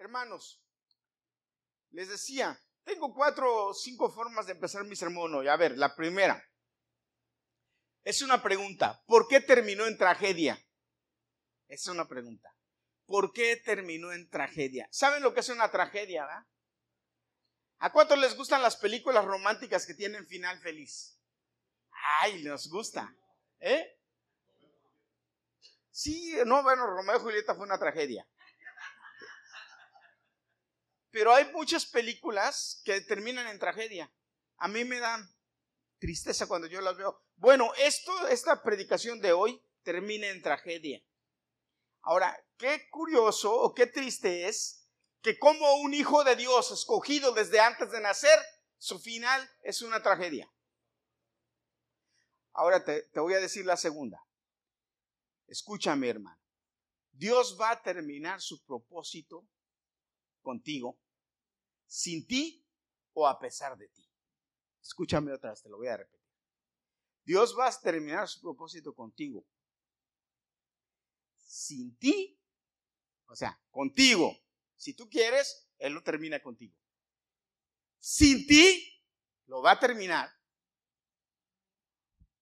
[0.00, 0.58] Hermanos,
[1.90, 5.46] les decía, tengo cuatro o cinco formas de empezar mi sermón hoy.
[5.46, 6.42] A ver, la primera.
[8.02, 9.02] Es una pregunta.
[9.06, 10.58] ¿Por qué terminó en tragedia?
[11.68, 12.56] Es una pregunta.
[13.04, 14.88] ¿Por qué terminó en tragedia?
[14.90, 16.46] ¿Saben lo que es una tragedia, verdad?
[17.80, 21.20] ¿A cuántos les gustan las películas románticas que tienen final feliz?
[22.22, 23.14] Ay, nos gusta.
[23.58, 24.00] ¿Eh?
[25.90, 28.26] Sí, no, bueno, Romeo y Julieta fue una tragedia.
[31.10, 34.12] Pero hay muchas películas que terminan en tragedia.
[34.58, 35.28] A mí me dan
[35.98, 37.22] tristeza cuando yo las veo.
[37.36, 41.02] Bueno, esto, esta predicación de hoy termina en tragedia.
[42.02, 44.88] Ahora, qué curioso o qué triste es
[45.20, 48.38] que como un hijo de Dios escogido desde antes de nacer,
[48.78, 50.50] su final es una tragedia.
[52.52, 54.24] Ahora te, te voy a decir la segunda.
[55.46, 56.40] Escúchame, hermano.
[57.12, 59.46] Dios va a terminar su propósito
[60.40, 60.98] contigo,
[61.86, 62.66] sin ti
[63.12, 64.08] o a pesar de ti.
[64.82, 66.20] Escúchame otra vez, te lo voy a repetir.
[67.24, 69.46] Dios va a terminar su propósito contigo,
[71.36, 72.38] sin ti,
[73.26, 74.36] o sea, contigo.
[74.76, 76.74] Si tú quieres, Él lo termina contigo.
[77.98, 79.04] Sin ti,
[79.46, 80.30] lo va a terminar.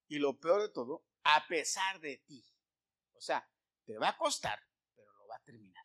[0.06, 2.42] Y lo peor de todo, a pesar de ti.
[3.14, 3.47] O sea,
[3.84, 4.58] te va a costar,
[4.95, 5.84] pero lo va a terminar.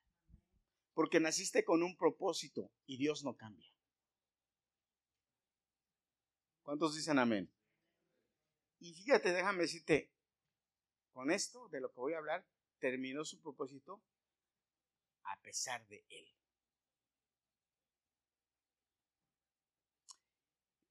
[0.93, 3.73] Porque naciste con un propósito y Dios no cambia.
[6.61, 7.51] ¿Cuántos dicen amén?
[8.79, 10.11] Y fíjate, déjame decirte,
[11.11, 12.45] con esto de lo que voy a hablar,
[12.79, 14.03] terminó su propósito
[15.23, 16.27] a pesar de él.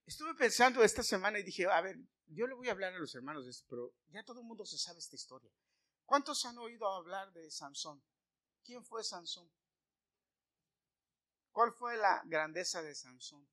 [0.06, 3.14] Estuve pensando esta semana y dije, a ver, yo le voy a hablar a los
[3.14, 5.50] hermanos de esto, pero ya todo el mundo se sabe esta historia.
[6.04, 8.02] ¿Cuántos han oído hablar de Sansón?
[8.64, 9.50] ¿Quién fue Sansón?
[11.52, 13.46] ¿Cuál fue la grandeza de Sansón?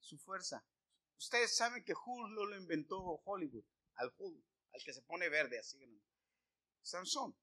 [0.00, 0.64] Su fuerza.
[1.18, 3.64] Ustedes saben que Hulk no lo inventó Hollywood,
[3.96, 5.78] al Hulk, al que se pone verde así.
[6.82, 7.36] Sansón.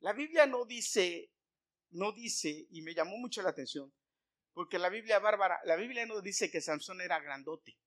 [0.00, 1.32] La Biblia no dice,
[1.90, 3.92] no dice, y me llamó mucho la atención,
[4.52, 7.78] porque la Biblia bárbara, la Biblia no dice que Sansón era grandote.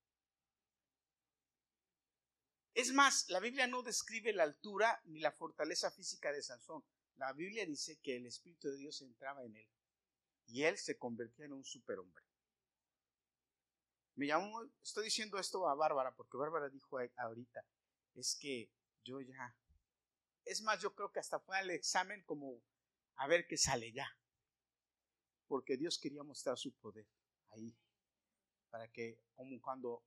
[2.74, 6.84] Es más, la Biblia no describe la altura ni la fortaleza física de Sansón.
[7.18, 9.68] La Biblia dice que el Espíritu de Dios entraba en él
[10.46, 12.24] y él se convertía en un superhombre.
[14.14, 17.64] Me llamó, estoy diciendo esto a Bárbara porque Bárbara dijo ahorita,
[18.14, 18.70] es que
[19.04, 19.56] yo ya,
[20.44, 22.62] es más, yo creo que hasta fue al examen como
[23.16, 24.08] a ver qué sale ya,
[25.46, 27.06] porque Dios quería mostrar su poder
[27.50, 27.76] ahí,
[28.70, 30.04] para que como cuando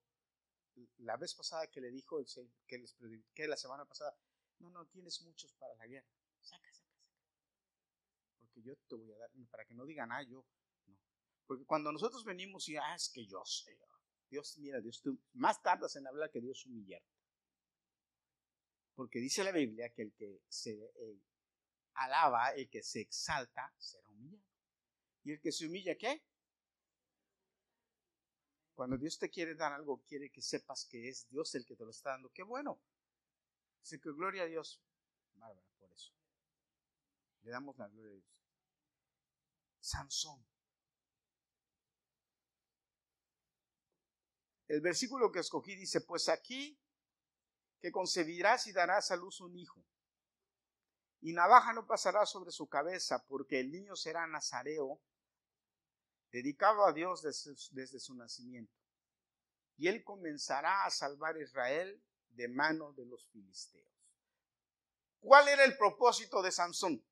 [0.97, 2.23] la vez pasada que le dijo
[2.67, 4.17] que les prediqué la semana pasada,
[4.59, 6.07] no, no, tienes muchos para la guerra,
[8.61, 10.45] yo te voy a dar, para que no digan, ah, yo,
[10.87, 10.97] no,
[11.45, 13.77] porque cuando nosotros venimos y, ah, es que yo sé,
[14.29, 17.03] Dios, mira, Dios, tú más tardas en hablar que Dios humillar.
[18.95, 21.21] Porque dice la Biblia que el que se eh,
[21.95, 24.45] alaba, el que se exalta, será humillado.
[25.23, 26.23] ¿Y el que se humilla qué?
[28.73, 31.83] Cuando Dios te quiere dar algo, quiere que sepas que es Dios el que te
[31.83, 32.31] lo está dando.
[32.31, 32.81] Qué bueno.
[33.81, 34.81] Dice que gloria a Dios.
[35.33, 36.13] Bárbara, por eso.
[37.43, 38.40] Le damos la gloria a Dios.
[39.91, 40.45] Sansón.
[44.67, 46.79] El versículo que escogí dice, pues aquí
[47.81, 49.83] que concebirás y darás a luz un hijo.
[51.19, 55.01] Y navaja no pasará sobre su cabeza, porque el niño será nazareo,
[56.31, 58.73] dedicado a Dios desde, su nacimiento.
[59.77, 63.91] Y él comenzará a salvar a Israel de mano de los filisteos.
[65.19, 67.03] ¿Cuál era el propósito de Sansón?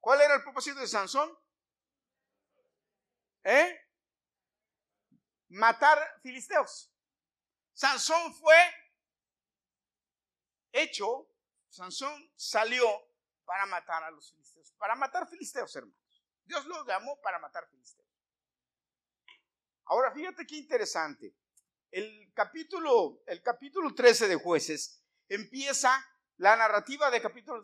[0.00, 1.30] ¿Cuál era el propósito de Sansón?
[3.44, 3.90] ¿Eh?
[5.50, 6.92] matar filisteos.
[7.72, 8.56] Sansón fue
[10.72, 11.28] hecho,
[11.68, 12.86] Sansón salió
[13.44, 15.98] para matar a los filisteos, para matar filisteos, hermanos.
[16.44, 18.08] Dios lo llamó para matar filisteos.
[19.86, 21.34] Ahora, fíjate qué interesante.
[21.90, 25.92] El capítulo, el capítulo 13 de jueces empieza,
[26.40, 27.62] la narrativa de capítulo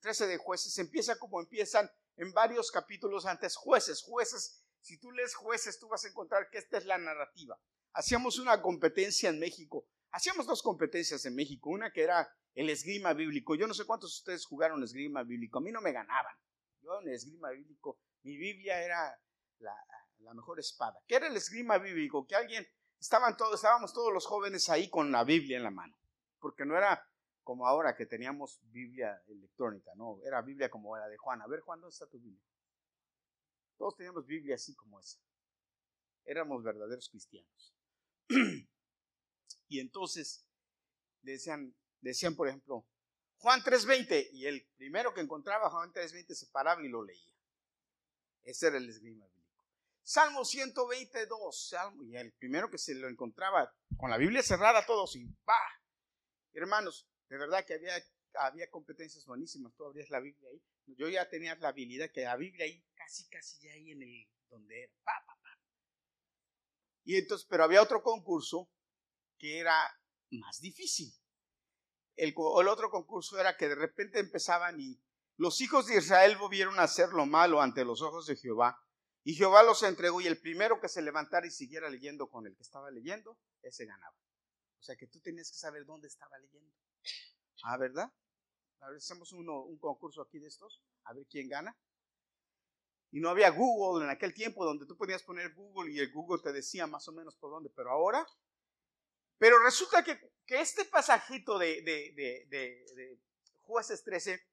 [0.00, 4.00] 13 de jueces empieza como empiezan en varios capítulos antes jueces.
[4.02, 7.58] Jueces si tú lees jueces, tú vas a encontrar que esta es la narrativa.
[7.92, 9.86] Hacíamos una competencia en México.
[10.10, 11.68] Hacíamos dos competencias en México.
[11.68, 13.56] Una que era el esgrima bíblico.
[13.56, 15.58] Yo no sé cuántos de ustedes jugaron esgrima bíblico.
[15.58, 16.34] A mí no me ganaban.
[16.80, 19.18] Yo en esgrima bíblico, mi Biblia era
[19.58, 20.98] la, mejor espada.
[21.06, 22.26] ¿Qué era el esgrima bíblico?
[22.26, 22.66] Que alguien,
[22.98, 25.94] estaban todos, estábamos todos los jóvenes ahí con la Biblia en la mano.
[26.40, 27.06] Porque no era,
[27.44, 30.18] como ahora que teníamos Biblia electrónica, ¿no?
[30.24, 31.42] Era Biblia como la de Juan.
[31.42, 32.42] A ver, Juan, ¿dónde está tu Biblia?
[33.76, 35.20] Todos teníamos Biblia así como esa.
[36.24, 37.74] Éramos verdaderos cristianos.
[39.68, 40.46] y entonces
[41.20, 42.86] decían, decían, por ejemplo,
[43.38, 47.34] Juan 3.20, y el primero que encontraba Juan 3.20 se paraba y lo leía.
[48.42, 49.64] Ese era el esgrima bíblico.
[50.02, 55.16] Salmo 122, Salmo, y el primero que se lo encontraba con la Biblia cerrada todos
[55.16, 55.58] y ¡pa!
[56.52, 57.94] Hermanos, de verdad que había,
[58.34, 60.62] había competencias buenísimas, tú abrías la Biblia ahí.
[60.96, 64.28] Yo ya tenía la habilidad que la Biblia ahí, casi, casi ya ahí en el,
[64.48, 65.24] donde era, pa.
[67.04, 68.70] Y entonces, pero había otro concurso
[69.38, 69.74] que era
[70.30, 71.12] más difícil.
[72.16, 75.00] El, el, otro concurso era que de repente empezaban y
[75.36, 78.80] los hijos de Israel volvieron a hacer lo malo ante los ojos de Jehová.
[79.22, 82.54] Y Jehová los entregó y el primero que se levantara y siguiera leyendo con el
[82.54, 84.16] que estaba leyendo, ese ganaba.
[84.78, 86.74] O sea que tú tenías que saber dónde estaba leyendo.
[87.66, 88.12] Ah, ¿verdad?
[88.80, 91.74] A ver, hacemos un concurso aquí de estos, a ver quién gana.
[93.10, 96.42] Y no había Google en aquel tiempo donde tú podías poner Google y el Google
[96.42, 98.26] te decía más o menos por dónde, pero ahora.
[99.38, 103.18] Pero resulta que, este pasajito de,
[103.62, 104.46] jueces 13,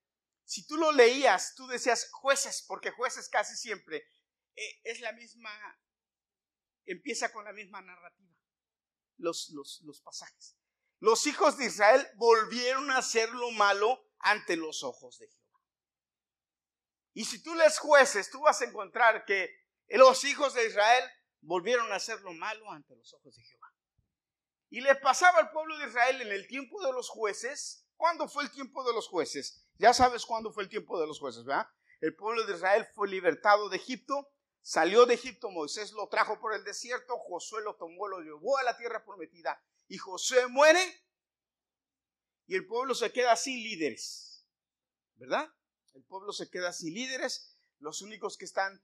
[0.45, 4.07] si tú lo leías, tú decías jueces, porque jueces casi siempre
[4.55, 5.51] eh, es la misma,
[6.85, 8.37] empieza con la misma narrativa,
[9.17, 10.60] los pasajes
[11.01, 15.59] los hijos de Israel volvieron a hacer lo malo ante los ojos de Jehová.
[17.13, 19.49] Y si tú les jueces, tú vas a encontrar que
[19.89, 21.03] los hijos de Israel
[21.41, 23.73] volvieron a hacer lo malo ante los ojos de Jehová.
[24.69, 27.87] Y le pasaba al pueblo de Israel en el tiempo de los jueces.
[27.97, 29.65] ¿Cuándo fue el tiempo de los jueces?
[29.79, 31.67] Ya sabes cuándo fue el tiempo de los jueces, ¿verdad?
[31.99, 34.29] El pueblo de Israel fue libertado de Egipto,
[34.61, 38.63] salió de Egipto, Moisés lo trajo por el desierto, Josué lo tomó, lo llevó a
[38.63, 39.59] la tierra prometida
[39.91, 40.79] y José muere
[42.47, 44.47] y el pueblo se queda sin líderes,
[45.15, 45.53] ¿verdad?
[45.93, 48.81] El pueblo se queda sin líderes, los únicos que están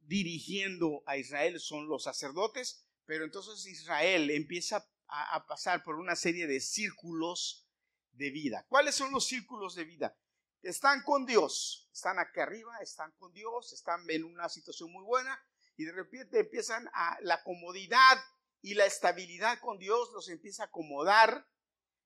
[0.00, 6.14] dirigiendo a Israel son los sacerdotes, pero entonces Israel empieza a, a pasar por una
[6.14, 7.66] serie de círculos
[8.12, 8.66] de vida.
[8.68, 10.14] ¿Cuáles son los círculos de vida?
[10.60, 15.42] Están con Dios, están acá arriba, están con Dios, están en una situación muy buena
[15.78, 18.18] y de repente empiezan a la comodidad
[18.64, 21.46] y la estabilidad con Dios los empieza a acomodar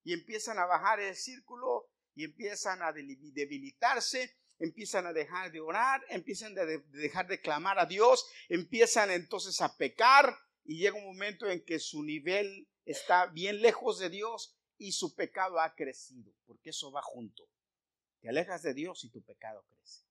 [0.02, 6.04] y empiezan a bajar el círculo y empiezan a debilitarse, empiezan a dejar de orar,
[6.08, 11.48] empiezan a dejar de clamar a Dios, empiezan entonces a pecar y llega un momento
[11.48, 16.70] en que su nivel está bien lejos de Dios y su pecado ha crecido, porque
[16.70, 17.48] eso va junto.
[18.20, 20.02] Te alejas de Dios y tu pecado crece.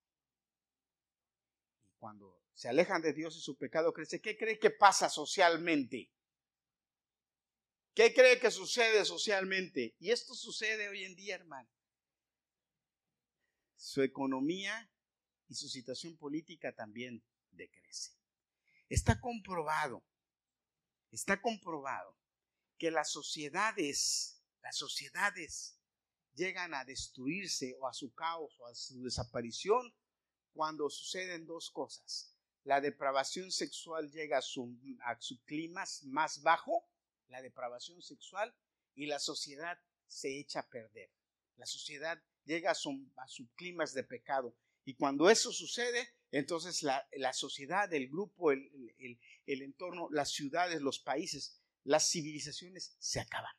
[1.99, 6.13] Cuando se alejan de Dios y su pecado crece, ¿qué cree que pasa socialmente?
[7.97, 9.95] ¿Qué cree que sucede socialmente?
[9.97, 11.67] Y esto sucede hoy en día, hermano.
[13.75, 14.87] Su economía
[15.47, 18.11] y su situación política también decrece.
[18.87, 20.05] Está comprobado,
[21.09, 22.15] está comprobado
[22.77, 25.79] que las sociedades, las sociedades
[26.35, 29.91] llegan a destruirse o a su caos o a su desaparición
[30.53, 32.31] cuando suceden dos cosas.
[32.63, 36.87] La depravación sexual llega a su, a su clima más bajo
[37.27, 38.55] la depravación sexual
[38.95, 39.77] y la sociedad
[40.07, 41.11] se echa a perder.
[41.55, 44.55] La sociedad llega a, sus climas de pecado.
[44.85, 50.99] Y cuando eso sucede, entonces la, sociedad, el grupo, el, el entorno, las ciudades, los
[50.99, 53.53] países, las civilizaciones se acaban.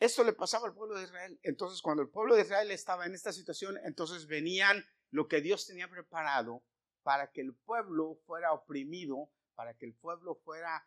[0.00, 1.40] Esto le pasaba al pueblo de Israel.
[1.42, 5.66] Entonces, cuando el pueblo de Israel estaba en esta situación, entonces venían lo que Dios
[5.66, 6.64] tenía preparado
[7.02, 10.86] para que el pueblo fuera oprimido para que el pueblo fuera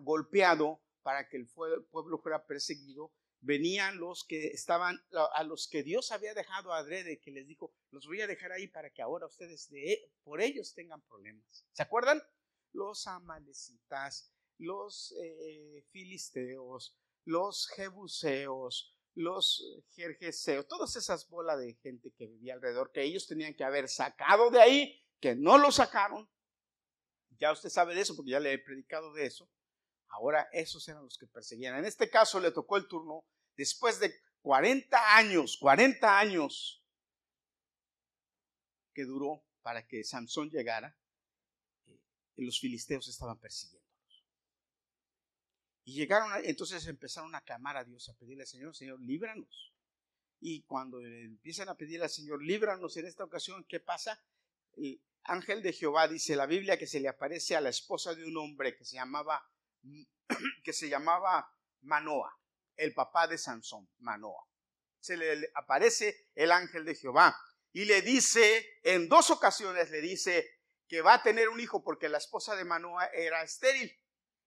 [0.00, 4.98] golpeado, para que el pueblo fuera perseguido, venían los que estaban,
[5.34, 8.68] a los que Dios había dejado adrede, que les dijo, los voy a dejar ahí
[8.68, 11.66] para que ahora ustedes de, por ellos tengan problemas.
[11.72, 12.22] ¿Se acuerdan?
[12.72, 22.28] Los amalecitas, los eh, filisteos, los jebuseos, los jerjeseos, todas esas bolas de gente que
[22.28, 26.30] vivía alrededor, que ellos tenían que haber sacado de ahí, que no lo sacaron,
[27.40, 29.50] ya usted sabe de eso porque ya le he predicado de eso.
[30.08, 31.76] Ahora esos eran los que perseguían.
[31.76, 33.24] En este caso le tocó el turno
[33.56, 36.84] después de 40 años, 40 años
[38.92, 40.96] que duró para que Sansón llegara,
[41.86, 42.00] eh,
[42.36, 43.90] los filisteos estaban persiguiéndolos.
[45.84, 49.72] Y llegaron, entonces empezaron a clamar a Dios, a pedirle al Señor, Señor, líbranos.
[50.40, 54.22] Y cuando empiezan a pedirle al Señor, líbranos en esta ocasión, ¿qué pasa?
[55.24, 58.36] Ángel de Jehová dice la Biblia que se le aparece a la esposa de un
[58.36, 59.42] hombre que se llamaba
[60.64, 62.38] que se llamaba Manoa,
[62.76, 64.46] el papá de Sansón, Manoa.
[65.00, 67.36] Se le aparece el ángel de Jehová
[67.72, 70.46] y le dice, en dos ocasiones le dice
[70.88, 73.90] que va a tener un hijo porque la esposa de Manoa era estéril.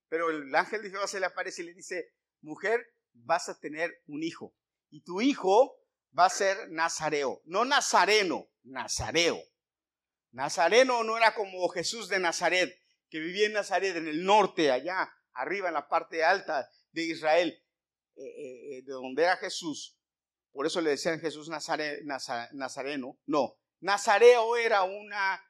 [0.08, 2.12] Pero el ángel de Jehová se le aparece y le dice,
[2.42, 4.54] mujer, vas a tener un hijo.
[4.90, 5.76] Y tu hijo
[6.16, 9.40] va a ser nazareo, no nazareno, nazareo.
[10.34, 12.76] Nazareno no era como Jesús de Nazaret,
[13.08, 17.64] que vivía en Nazaret, en el norte, allá arriba, en la parte alta de Israel,
[18.16, 19.96] eh, eh, eh, de donde era Jesús.
[20.50, 23.20] Por eso le decían Jesús Nazareno.
[23.26, 25.40] No, Nazareo era una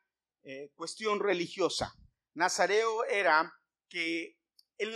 [0.75, 1.95] cuestión religiosa.
[2.35, 3.51] Nazareo era
[3.89, 4.39] que
[4.77, 4.95] el,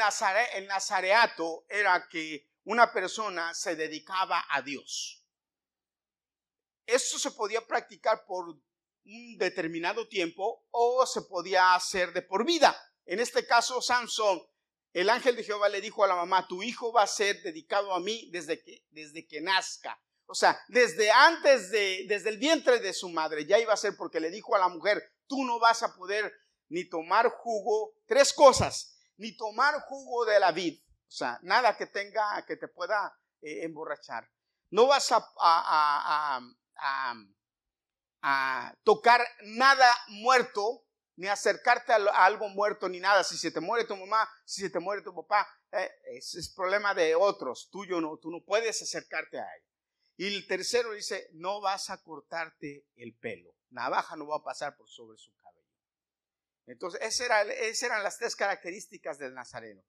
[0.54, 5.24] el nazareato era que una persona se dedicaba a Dios.
[6.84, 8.58] Esto se podía practicar por
[9.08, 12.76] un determinado tiempo o se podía hacer de por vida.
[13.06, 14.40] En este caso, Sansón,
[14.92, 17.92] el ángel de Jehová le dijo a la mamá, tu hijo va a ser dedicado
[17.92, 20.00] a mí desde que, desde que nazca.
[20.26, 23.96] O sea, desde antes de, desde el vientre de su madre, ya iba a ser
[23.96, 26.32] porque le dijo a la mujer, tú no vas a poder
[26.68, 31.86] ni tomar jugo, tres cosas, ni tomar jugo de la vid, o sea, nada que
[31.86, 34.28] tenga, que te pueda eh, emborrachar.
[34.70, 36.40] No vas a,
[38.82, 40.84] tocar nada muerto,
[41.16, 43.24] ni acercarte a, algo muerto, ni nada.
[43.24, 46.94] Si se te muere tu mamá, si se te muere tu papá, eh, es problema
[46.94, 49.62] de otros, tuyo no, tú no puedes acercarte a él.
[50.16, 54.76] Y el tercero dice, no vas a cortarte el pelo, navaja no va a pasar
[54.76, 55.48] por sobre su cabello.
[56.66, 59.82] Entonces, esas, eran las tres características del Nazareno.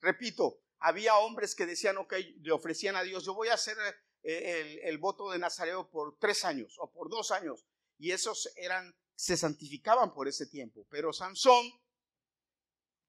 [0.00, 3.76] Repito, había hombres que decían, ok, le ofrecían a Dios, yo voy a hacer
[4.22, 7.66] eh, el, voto de Nazareo por tres años o por dos años.
[8.02, 10.84] Y esos eran, se santificaban por ese tiempo.
[10.90, 11.64] Pero Sansón,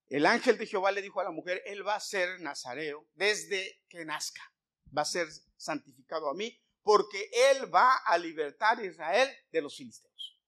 [0.06, 3.82] el ángel de Jehová le dijo a la mujer, él va a ser Nazareo desde
[3.90, 4.44] que nazca.
[4.96, 9.76] Va a ser santificado a mí porque él va a libertar a Israel de los
[9.76, 10.40] filisteos.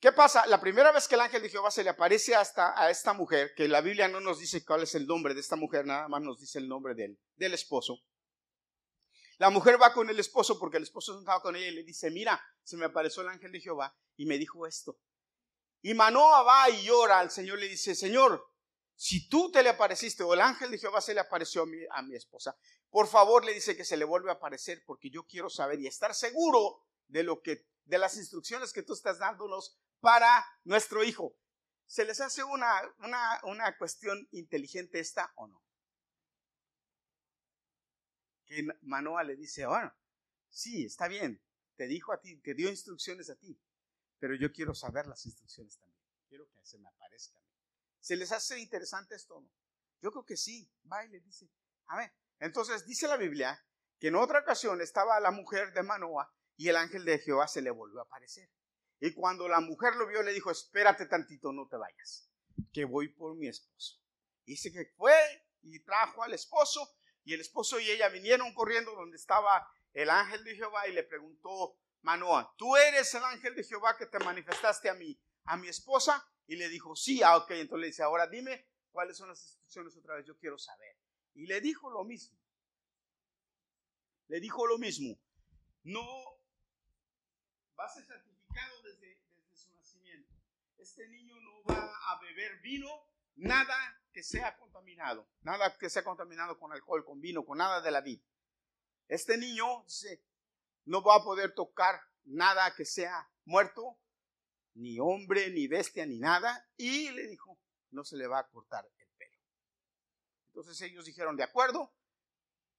[0.00, 0.44] ¿Qué pasa?
[0.46, 3.52] La primera vez que el ángel de Jehová se le aparece hasta a esta mujer,
[3.54, 6.20] que la Biblia no nos dice cuál es el nombre de esta mujer, nada más
[6.20, 8.00] nos dice el nombre del, del esposo.
[9.38, 12.10] La mujer va con el esposo porque el esposo estaba con ella y le dice,
[12.10, 14.98] mira, se me apareció el ángel de Jehová y me dijo esto.
[15.80, 18.44] Y Manoa va y llora al Señor, le dice, Señor,
[18.96, 21.78] si tú te le apareciste o el ángel de Jehová se le apareció a mi,
[21.92, 22.58] a mi esposa,
[22.90, 25.86] por favor le dice que se le vuelve a aparecer porque yo quiero saber y
[25.86, 31.36] estar seguro de lo que de las instrucciones que tú estás dándonos para nuestro hijo.
[31.86, 35.62] ¿Se les hace una, una, una cuestión inteligente esta o no?
[38.48, 39.94] Que Manoa le dice, bueno,
[40.48, 41.40] sí, está bien,
[41.76, 43.60] te dijo a ti, te dio instrucciones a ti,
[44.18, 46.02] pero yo quiero saber las instrucciones también.
[46.28, 47.42] Quiero que se me aparezcan.
[48.00, 49.50] ¿Se les hace interesante esto o no?
[50.00, 50.70] Yo creo que sí.
[50.90, 51.50] Va y le dice,
[51.86, 52.12] a ver.
[52.38, 53.64] Entonces dice la Biblia
[53.98, 57.62] que en otra ocasión estaba la mujer de Manoa y el ángel de Jehová se
[57.62, 58.50] le volvió a aparecer.
[59.00, 62.28] Y cuando la mujer lo vio, le dijo, espérate tantito, no te vayas,
[62.72, 64.00] que voy por mi esposo.
[64.44, 65.14] dice que fue
[65.62, 66.97] y trajo al esposo,
[67.28, 71.02] y el esposo y ella vinieron corriendo donde estaba el ángel de Jehová y le
[71.02, 75.68] preguntó, Manoa, ¿tú eres el ángel de Jehová que te manifestaste a mí, a mi
[75.68, 76.26] esposa?
[76.46, 79.94] Y le dijo, sí, ah, ok, entonces le dice, ahora dime cuáles son las instrucciones
[79.98, 80.96] otra vez, yo quiero saber.
[81.34, 82.38] Y le dijo lo mismo.
[84.28, 85.20] Le dijo lo mismo.
[85.82, 86.06] No
[87.74, 88.22] vas a ser
[90.78, 92.88] este niño no va a beber vino,
[93.36, 97.92] nada que sea contaminado, nada que sea contaminado con alcohol, con vino, con nada de
[97.92, 98.20] la vida.
[99.06, 99.84] Este niño
[100.86, 103.96] no va a poder tocar nada que sea muerto,
[104.74, 107.60] ni hombre, ni bestia, ni nada, y le dijo,
[107.92, 109.38] no se le va a cortar el pelo.
[110.48, 111.94] Entonces ellos dijeron, de acuerdo,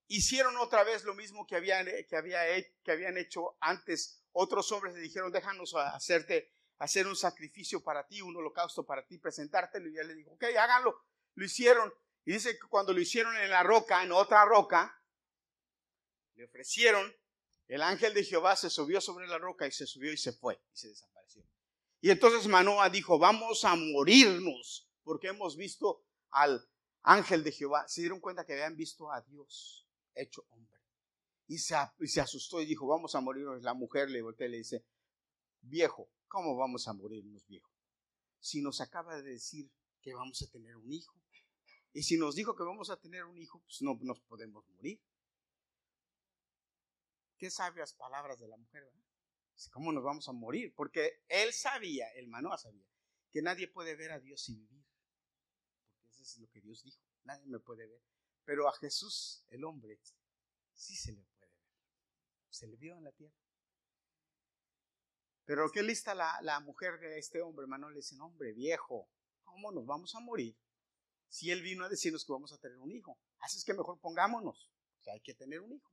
[0.07, 2.41] hicieron otra vez lo mismo que habían, que, había,
[2.83, 4.25] que habían hecho antes.
[4.33, 9.19] Otros hombres le dijeron, déjanos hacerte hacer un sacrificio para ti, un holocausto para ti,
[9.19, 9.87] presentártelo.
[9.87, 11.08] Y él le dijo, ok, háganlo.
[11.39, 11.93] Lo hicieron.
[12.25, 15.01] Y dice que cuando lo hicieron en la roca, en otra roca,
[16.35, 17.15] le ofrecieron,
[17.69, 20.61] el ángel de Jehová se subió sobre la roca y se subió y se fue
[20.73, 21.45] y se desapareció.
[22.01, 26.67] Y entonces Manoa dijo, vamos a morirnos porque hemos visto al
[27.03, 27.87] ángel de Jehová.
[27.87, 30.77] Se dieron cuenta que habían visto a Dios hecho hombre.
[31.47, 33.63] Y se, y se asustó y dijo, vamos a morirnos.
[33.63, 34.83] La mujer le voltea y le dice,
[35.61, 37.71] viejo, ¿cómo vamos a morirnos viejos?
[38.41, 41.15] Si nos acaba de decir que vamos a tener un hijo.
[41.93, 45.01] Y si nos dijo que vamos a tener un hijo, pues no nos podemos morir.
[47.37, 48.99] Qué sabias palabras de la mujer, ¿verdad?
[49.71, 50.73] ¿Cómo nos vamos a morir?
[50.75, 52.85] Porque él sabía, el Manoa sabía,
[53.31, 54.85] que nadie puede ver a Dios y vivir.
[56.01, 57.01] Porque eso es lo que Dios dijo.
[57.23, 58.01] nadie me puede ver.
[58.45, 59.99] Pero a Jesús, el hombre,
[60.73, 61.65] sí se le puede ver.
[62.49, 63.35] Se le vio en la tierra.
[65.45, 69.09] Pero qué lista la, la mujer de este hombre, hermano, le dice, hombre, viejo,
[69.43, 70.55] ¿cómo nos vamos a morir?
[71.29, 73.17] Si él vino a decirnos que vamos a tener un hijo.
[73.39, 74.69] Así es que mejor pongámonos,
[75.01, 75.91] que hay que tener un hijo.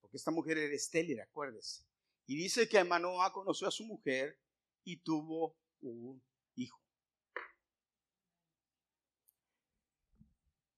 [0.00, 1.84] Porque esta mujer era estéril, acuérdese.
[2.26, 4.38] Y dice que Manoah conoció a su mujer
[4.84, 6.22] y tuvo un
[6.54, 6.80] hijo.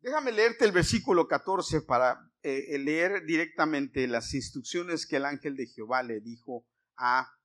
[0.01, 5.67] Déjame leerte el versículo 14 para eh, leer directamente las instrucciones que el ángel de
[5.67, 7.38] Jehová le dijo a,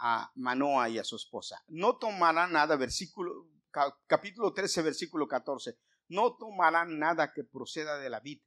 [0.00, 1.62] a Manoa y a su esposa.
[1.68, 3.48] No tomarán nada, versículo,
[4.06, 5.78] capítulo 13, versículo 14.
[6.08, 8.40] No tomarán nada que proceda de la vid.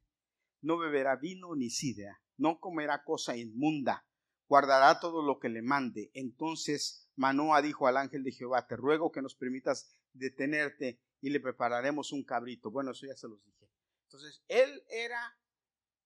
[0.60, 2.20] No beberá vino ni sidra.
[2.36, 4.06] No comerá cosa inmunda.
[4.48, 6.10] Guardará todo lo que le mande.
[6.12, 11.40] Entonces Manoa dijo al ángel de Jehová, te ruego que nos permitas detenerte y le
[11.40, 12.70] prepararemos un cabrito.
[12.70, 13.70] Bueno, eso ya se los dije.
[14.06, 15.38] Entonces, él era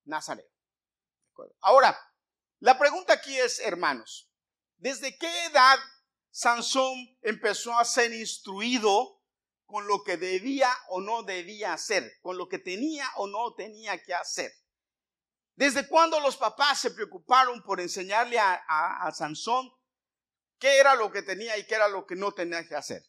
[0.05, 0.49] nazareo.
[1.61, 1.97] Ahora,
[2.61, 4.31] la pregunta aquí es, hermanos,
[4.79, 5.79] ¿desde qué edad
[6.31, 9.23] Sansón empezó a ser instruido
[9.67, 14.03] con lo que debía o no debía hacer, con lo que tenía o no tenía
[14.03, 14.51] que hacer?
[15.55, 19.69] ¿Desde cuándo los papás se preocuparon por enseñarle a, Sansón
[20.59, 23.03] qué era lo que tenía y qué era lo que no tenía que hacer.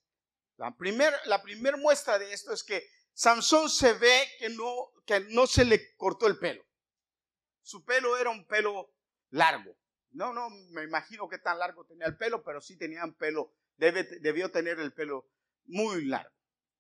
[0.58, 4.28] La primera muestra de esto es que Sansón se ve
[5.06, 6.64] que no se le cortó el pelo.
[7.62, 8.96] Su pelo era un pelo
[9.30, 9.78] largo.
[10.12, 13.54] No, no, me imagino que tan largo tenía el pelo, pero sí tenía un pelo,
[13.78, 15.30] debe, debió tener el pelo
[15.66, 16.34] muy largo.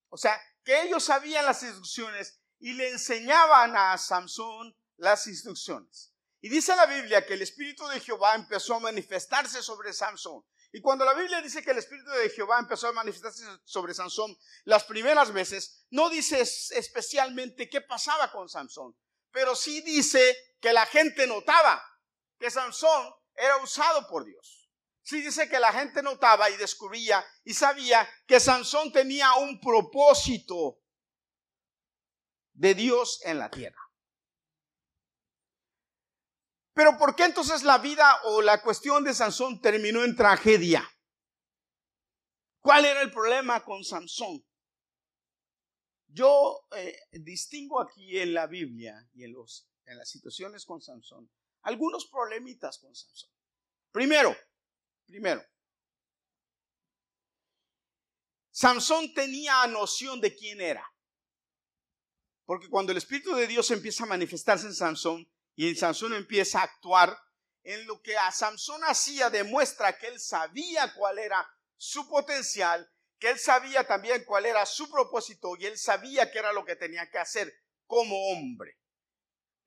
[0.09, 6.13] O sea, que ellos sabían las instrucciones y le enseñaban a Sansón las instrucciones.
[6.41, 10.43] Y dice la Biblia que el Espíritu de Jehová empezó a manifestarse sobre Sansón.
[10.71, 14.37] Y cuando la Biblia dice que el Espíritu de Jehová empezó a manifestarse sobre Sansón
[14.65, 18.95] las primeras veces, no dice especialmente qué pasaba con Sansón,
[19.31, 21.83] pero sí dice que la gente notaba
[22.37, 24.69] que Sansón era usado por Dios.
[25.01, 30.81] Sí dice que la gente notaba y descubría y sabía que Sansón tenía un propósito
[32.53, 33.81] de Dios en la tierra.
[36.73, 40.87] Pero ¿por qué entonces la vida o la cuestión de Sansón terminó en tragedia?
[42.59, 44.45] ¿Cuál era el problema con Sansón?
[46.07, 51.31] Yo eh, distingo aquí en la Biblia y en, los, en las situaciones con Sansón
[51.61, 53.29] algunos problemitas con Sansón.
[53.91, 54.35] Primero,
[55.05, 55.43] primero,
[58.51, 60.85] Sansón tenía noción de quién era.
[62.45, 66.63] Porque cuando el Espíritu de Dios empieza a manifestarse en Sansón, y Sansón empieza a
[66.63, 67.17] actuar
[67.63, 73.29] en lo que a Sansón hacía, demuestra que él sabía cuál era su potencial, que
[73.29, 77.09] él sabía también cuál era su propósito y él sabía qué era lo que tenía
[77.09, 77.53] que hacer
[77.85, 78.77] como hombre,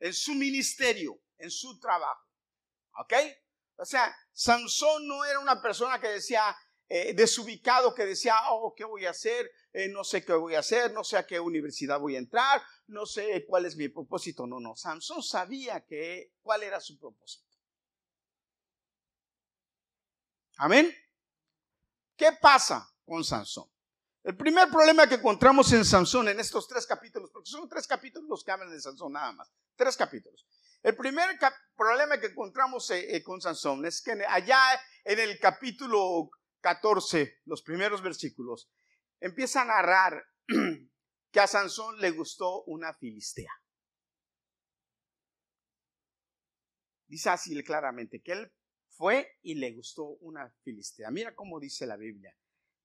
[0.00, 2.26] en su ministerio, en su trabajo.
[2.98, 3.14] ¿Ok?
[3.76, 6.56] O sea, Sansón no era una persona que decía,
[6.88, 9.50] eh, desubicado, que decía, oh, ¿qué voy a hacer?
[9.72, 12.62] Eh, no sé qué voy a hacer, no sé a qué universidad voy a entrar,
[12.88, 14.46] no sé cuál es mi propósito.
[14.46, 17.48] No, no, Sansón sabía que, cuál era su propósito.
[20.58, 20.94] Amén.
[22.14, 23.68] ¿Qué pasa con Sansón?
[24.22, 28.28] El primer problema que encontramos en Sansón en estos tres capítulos, porque son tres capítulos
[28.28, 30.46] los que hablan de Sansón nada más, tres capítulos.
[30.82, 31.38] El primer
[31.76, 34.60] problema que encontramos eh, eh, con Sansón es que allá
[35.04, 38.68] en el capítulo 14, los primeros versículos,
[39.20, 40.24] empieza a narrar
[41.30, 43.52] que a Sansón le gustó una filistea.
[47.06, 48.52] Dice así claramente que él
[48.88, 51.10] fue y le gustó una filistea.
[51.10, 52.36] Mira cómo dice la Biblia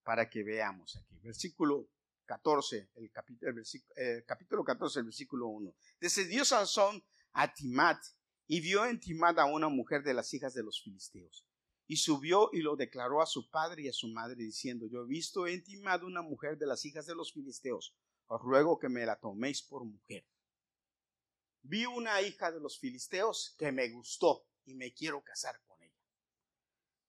[0.04, 1.18] para que veamos aquí.
[1.24, 1.90] Versículo
[2.26, 3.54] 14, el capítulo,
[3.96, 5.74] el capítulo 14, el versículo 1.
[6.00, 7.04] Descendió Sansón
[7.38, 8.04] a Timat
[8.48, 11.46] y vio en Timat a una mujer de las hijas de los filisteos.
[11.86, 15.08] Y subió y lo declaró a su padre y a su madre, diciendo, yo he
[15.08, 17.96] visto intimado una mujer de las hijas de los filisteos,
[18.26, 20.26] os ruego que me la toméis por mujer.
[21.62, 25.96] Vi una hija de los filisteos que me gustó y me quiero casar con ella.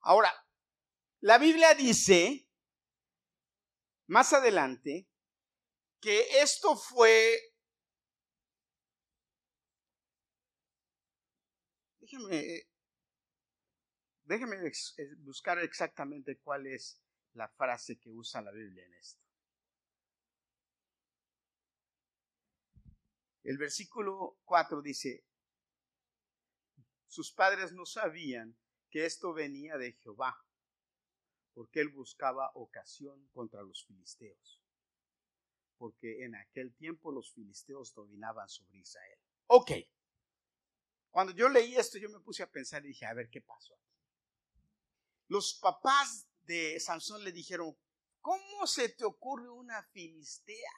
[0.01, 0.33] Ahora,
[1.21, 2.49] la Biblia dice,
[4.07, 5.09] más adelante,
[6.01, 7.48] que esto fue
[12.19, 12.69] déjeme
[14.29, 14.59] Déjeme
[15.21, 17.01] buscar exactamente cuál es
[17.33, 19.25] la frase que usa la Biblia en esto.
[23.43, 25.25] El versículo 4 dice,
[27.07, 28.55] sus padres no sabían
[28.91, 30.37] que esto venía de Jehová,
[31.55, 34.61] porque él buscaba ocasión contra los filisteos.
[35.79, 39.19] Porque en aquel tiempo los filisteos dominaban sobre Israel.
[39.47, 39.71] Ok.
[41.11, 43.75] Cuando yo leí esto, yo me puse a pensar y dije, a ver qué pasó.
[45.29, 47.77] Los papás de Sansón le dijeron,
[48.21, 50.73] ¿cómo se te ocurre una filistea?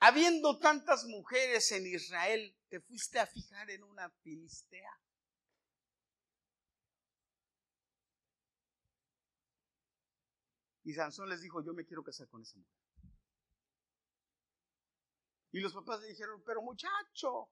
[0.00, 4.92] Habiendo tantas mujeres en Israel, te fuiste a fijar en una filistea.
[10.84, 12.74] Y Sansón les dijo, yo me quiero casar con esa mujer.
[15.52, 17.48] Y los papás le dijeron, pero muchacho,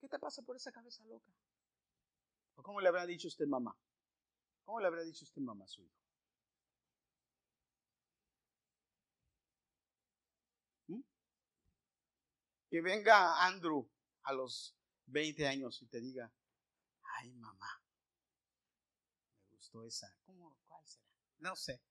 [0.00, 1.32] ¿qué te pasa por esa cabeza loca?
[2.54, 3.76] ¿O cómo le habrá dicho usted mamá?
[4.64, 6.02] ¿Cómo le habrá dicho usted mamá a su hijo?
[12.68, 13.86] Que venga Andrew
[14.22, 16.32] a los 20 años y te diga,
[17.02, 17.82] ay mamá,
[19.50, 20.16] me gustó esa.
[20.24, 20.56] ¿Cómo?
[20.66, 21.06] ¿Cuál será?
[21.40, 21.82] No sé.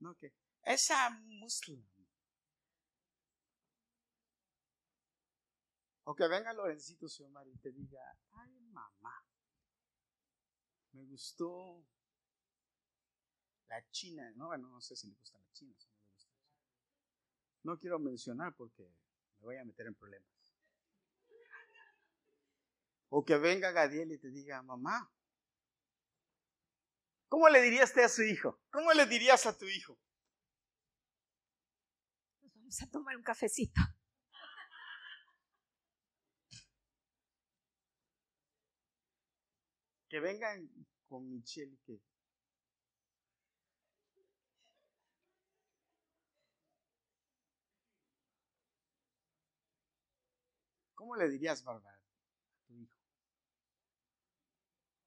[0.00, 1.86] No, que esa muslim.
[6.04, 8.00] O que venga Lorencito Xiomar y te diga,
[8.32, 9.26] ay mamá,
[10.92, 11.82] me gustó
[13.68, 14.30] la china.
[14.36, 15.74] No, bueno, no sé si le gusta la china.
[17.62, 18.86] No quiero mencionar porque
[19.40, 20.28] voy a meter en problemas.
[23.08, 25.10] O que venga Gadiel y te diga, mamá,
[27.28, 28.60] ¿cómo le dirías a su hijo?
[28.70, 29.98] ¿Cómo le dirías a tu hijo?
[32.40, 33.80] vamos a tomar un cafecito.
[40.14, 40.70] Que vengan
[41.08, 42.00] con Michelle que
[50.94, 52.96] ¿Cómo le dirías, Bárbara, a tu hijo?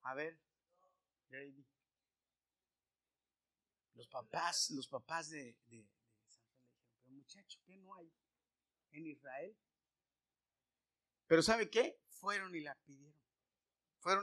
[0.02, 0.38] A ver,
[1.30, 1.65] David.
[3.93, 6.67] Los papás, los papás de, de, de Santa
[7.06, 8.12] muchacho, ¿qué no hay
[8.91, 9.58] en Israel?
[11.28, 11.98] Pero ¿sabe qué?
[12.10, 13.16] Fueron y la pidieron.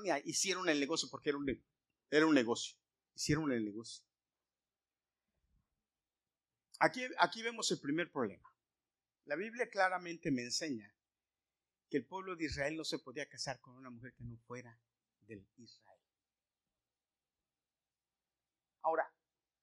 [0.05, 1.65] Y hicieron el negocio porque era un,
[2.11, 2.77] era un negocio.
[3.15, 4.05] Hicieron el negocio.
[6.81, 8.53] Aquí, aquí vemos el primer problema.
[9.27, 10.93] La Biblia claramente me enseña
[11.89, 14.79] que el pueblo de Israel no se podía casar con una mujer que no fuera
[15.21, 16.01] del Israel.
[18.83, 19.11] Ahora,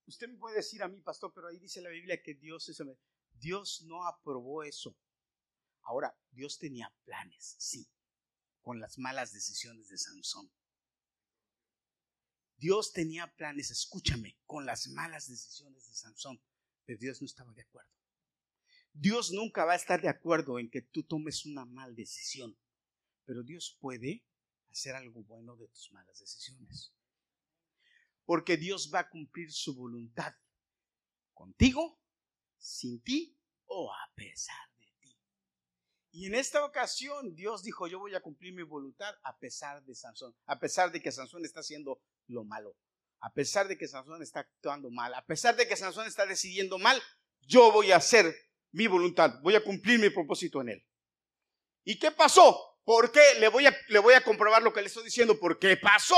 [0.07, 2.81] usted me puede decir a mí, pastor, pero ahí dice la Biblia que Dios es
[3.33, 4.95] Dios no aprobó eso.
[5.83, 7.87] Ahora, Dios tenía planes, sí,
[8.61, 10.51] con las malas decisiones de Sansón.
[12.57, 16.41] Dios tenía planes, escúchame, con las malas decisiones de Sansón,
[16.85, 17.91] pero Dios no estaba de acuerdo.
[18.93, 22.57] Dios nunca va a estar de acuerdo en que tú tomes una mala decisión,
[23.25, 24.25] pero Dios puede
[24.69, 26.93] hacer algo bueno de tus malas decisiones.
[28.25, 30.33] Porque Dios va a cumplir su voluntad
[31.33, 31.99] contigo,
[32.57, 34.70] sin ti o a pesar.
[36.11, 39.95] Y en esta ocasión Dios dijo, yo voy a cumplir mi voluntad a pesar de
[39.95, 42.75] Sansón, a pesar de que Sansón está haciendo lo malo,
[43.21, 46.77] a pesar de que Sansón está actuando mal, a pesar de que Sansón está decidiendo
[46.77, 47.01] mal,
[47.41, 48.35] yo voy a hacer
[48.71, 50.85] mi voluntad, voy a cumplir mi propósito en él.
[51.83, 52.71] ¿Y qué pasó?
[52.83, 53.21] ¿Por qué?
[53.39, 55.39] Le voy a, le voy a comprobar lo que le estoy diciendo.
[55.39, 56.15] ¿Por qué pasó?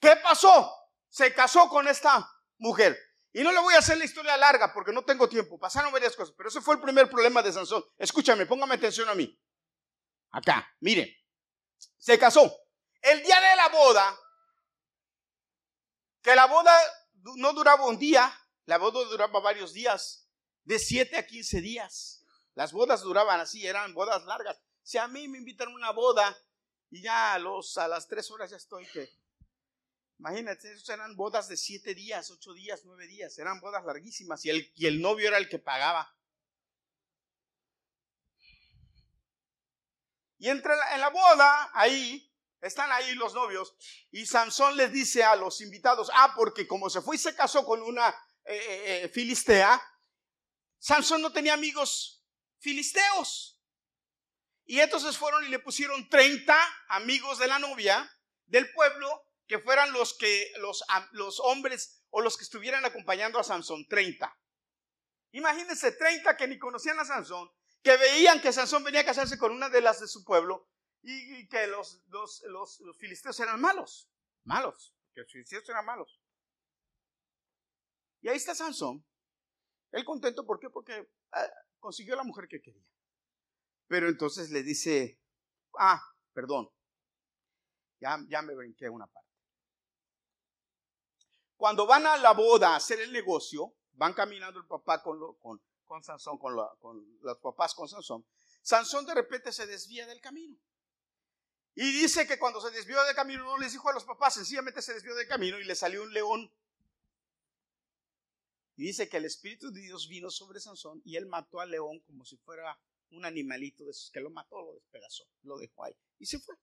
[0.00, 0.72] ¿Qué pasó?
[1.08, 2.28] Se casó con esta
[2.58, 2.96] mujer.
[3.36, 5.58] Y no le voy a hacer la historia larga porque no tengo tiempo.
[5.58, 7.84] Pasaron varias cosas, pero ese fue el primer problema de Sansón.
[7.98, 9.38] Escúchame, póngame atención a mí.
[10.30, 11.22] Acá, mire.
[11.98, 12.50] Se casó.
[13.02, 14.18] El día de la boda,
[16.22, 16.74] que la boda
[17.36, 18.32] no duraba un día,
[18.64, 20.30] la boda duraba varios días
[20.64, 22.24] de 7 a 15 días.
[22.54, 24.58] Las bodas duraban así, eran bodas largas.
[24.82, 26.34] Si a mí me invitan a una boda
[26.88, 29.10] y ya a, los, a las 3 horas ya estoy que...
[30.18, 33.38] Imagínate, eran bodas de 7 días, 8 días, 9 días.
[33.38, 36.14] Eran bodas larguísimas y el, y el novio era el que pagaba.
[40.38, 43.74] Y entre en la boda, ahí, están ahí los novios,
[44.10, 47.64] y Sansón les dice a los invitados, ah, porque como se fue y se casó
[47.64, 48.08] con una
[48.44, 49.80] eh, eh, eh, filistea,
[50.78, 52.22] Sansón no tenía amigos
[52.58, 53.60] filisteos.
[54.64, 56.56] Y entonces fueron y le pusieron 30
[56.88, 58.10] amigos de la novia
[58.46, 63.44] del pueblo que fueran los que los, los hombres o los que estuvieran acompañando a
[63.44, 64.34] Sansón, 30.
[65.32, 67.50] Imagínense 30 que ni conocían a Sansón,
[67.82, 70.68] que veían que Sansón venía a casarse con una de las de su pueblo
[71.02, 74.10] y, que los, los, los, filisteos eran malos,
[74.44, 76.20] malos, que los filisteos eran malos.
[78.22, 79.04] Y ahí está Sansón
[79.92, 80.68] él contento, ¿por qué?
[80.68, 82.86] Porque ah, consiguió la mujer que quería.
[83.88, 85.18] Pero entonces le dice,
[85.78, 86.70] ah, perdón,
[87.98, 89.25] Ya, ya me brinqué una parte.
[91.56, 95.18] Cuando van a la boda a hacer el negocio, van caminando el papá con,
[95.86, 98.26] con, Sansón, con, con los papás con Sansón.
[98.62, 100.58] Sansón de repente se desvía del camino.
[101.74, 104.80] Y dice que cuando se desvió del camino no les dijo a los papás, sencillamente
[104.80, 106.50] se desvió del camino y le salió un león.
[108.76, 112.00] Y dice que el Espíritu de Dios vino sobre Sansón y él mató al león
[112.00, 112.78] como si fuera
[113.10, 116.54] un animalito de esos que lo mató, lo despedazó, lo dejó ahí y se fue.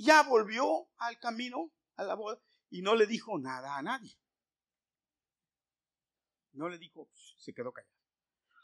[0.00, 4.18] Ya volvió al camino, a la boda, y no le dijo nada a nadie.
[6.52, 7.94] No le dijo, se quedó callado.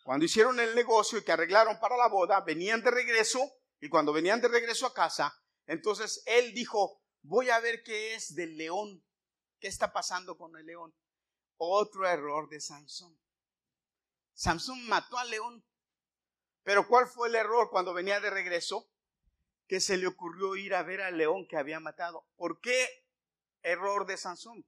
[0.02, 4.14] Cuando hicieron el negocio y que arreglaron para la boda, venían de regreso, y cuando
[4.14, 9.04] venían de regreso a casa, entonces él dijo, voy a ver qué es del león,
[9.60, 10.94] qué está pasando con el león.
[11.58, 13.20] Otro error de Sansón.
[14.32, 15.62] Sansón mató al león.
[16.62, 18.90] Pero ¿cuál fue el error cuando venía de regreso?
[19.66, 22.26] Que se le ocurrió ir a ver al león que había matado.
[22.36, 22.86] ¿Por qué
[23.62, 24.64] error de Sansón?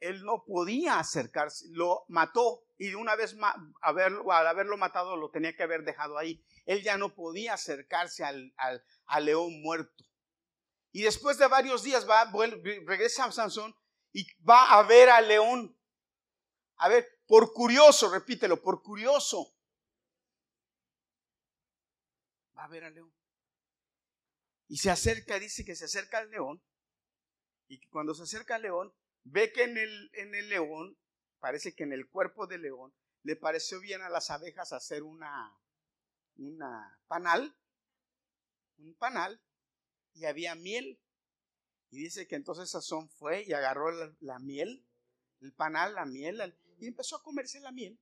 [0.00, 3.34] Él no podía acercarse, lo mató y una vez
[3.80, 6.44] haberlo, al haberlo matado lo tenía que haber dejado ahí.
[6.66, 8.52] Él ya no podía acercarse al,
[9.06, 10.04] al, león muerto.
[10.92, 12.30] Y después de varios días va,
[12.84, 13.74] regresa a Sansón
[14.12, 15.78] y va a ver al león.
[16.76, 19.54] A ver, por curioso, repítelo, por curioso.
[22.56, 23.12] Va a ver al león.
[24.68, 26.62] Y se acerca, dice que se acerca al león.
[27.68, 30.98] Y cuando se acerca al león, ve que en el, en el león,
[31.38, 35.52] parece que en el cuerpo del león, le pareció bien a las abejas hacer una,
[36.36, 37.56] una panal,
[38.78, 39.40] un panal,
[40.14, 41.00] y había miel.
[41.90, 44.86] Y dice que entonces Sazón fue y agarró la miel,
[45.40, 47.98] el panal, la miel, y empezó a comerse la miel.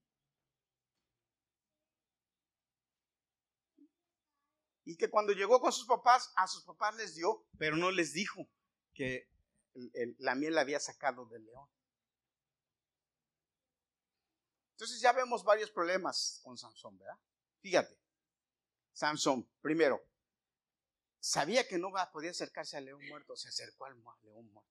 [4.85, 8.13] Y que cuando llegó con sus papás, a sus papás les dio, pero no les
[8.13, 8.49] dijo
[8.93, 9.29] que
[10.19, 11.69] la miel la había sacado del león.
[14.73, 17.19] Entonces ya vemos varios problemas con Sansón, ¿verdad?
[17.61, 17.99] Fíjate,
[18.93, 20.05] Sansón, primero,
[21.21, 24.71] sabía que no podía acercarse al león muerto, se acercó al león muerto.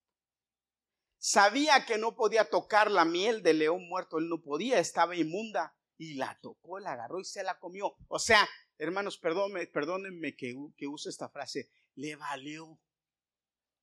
[1.18, 5.76] Sabía que no podía tocar la miel del león muerto, él no podía, estaba inmunda
[5.98, 7.96] y la tocó, la agarró y se la comió.
[8.08, 12.80] O sea, hermanos, perdónenme, perdónenme que, que use esta frase, le valió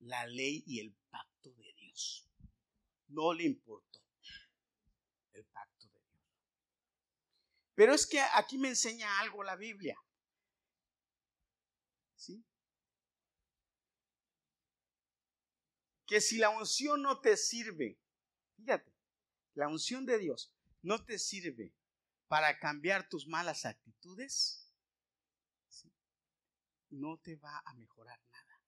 [0.00, 2.28] la ley y el pacto de Dios.
[3.08, 4.00] No le importó
[5.32, 6.24] el pacto de Dios.
[7.74, 9.96] Pero es que aquí me enseña algo la Biblia.
[12.16, 12.44] ¿Sí?
[16.10, 17.96] que si la unción no te sirve,
[18.56, 18.92] fíjate,
[19.54, 21.72] la unción de Dios no te sirve
[22.30, 24.72] para cambiar tus malas actitudes,
[26.90, 28.62] no te va a mejorar nada.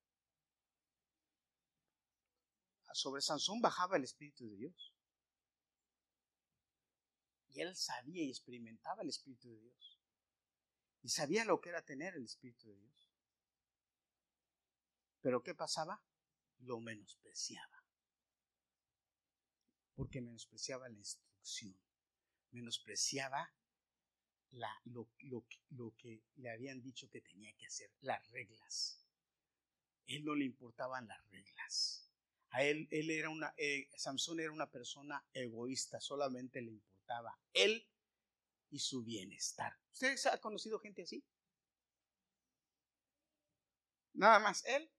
[2.92, 4.92] Sobre Sansón bajaba el Espíritu de Dios.
[7.50, 10.00] Y él sabía y experimentaba el Espíritu de Dios.
[11.02, 13.12] Y sabía lo que era tener el Espíritu de Dios.
[15.20, 16.02] Pero ¿qué pasaba?
[16.62, 17.84] lo menospreciaba.
[19.94, 21.78] Porque menospreciaba la instrucción,
[22.52, 23.52] menospreciaba
[24.84, 25.08] lo,
[25.96, 29.04] que le habían dicho que tenía que hacer, las reglas.
[30.06, 32.10] Él no le importaban las reglas.
[32.50, 37.88] A él, él era una, eh, Samson era una persona egoísta, solamente le importaba él
[38.70, 39.78] y su bienestar.
[39.92, 41.24] ¿Ustedes han conocido gente así?
[44.14, 44.90] Nada más él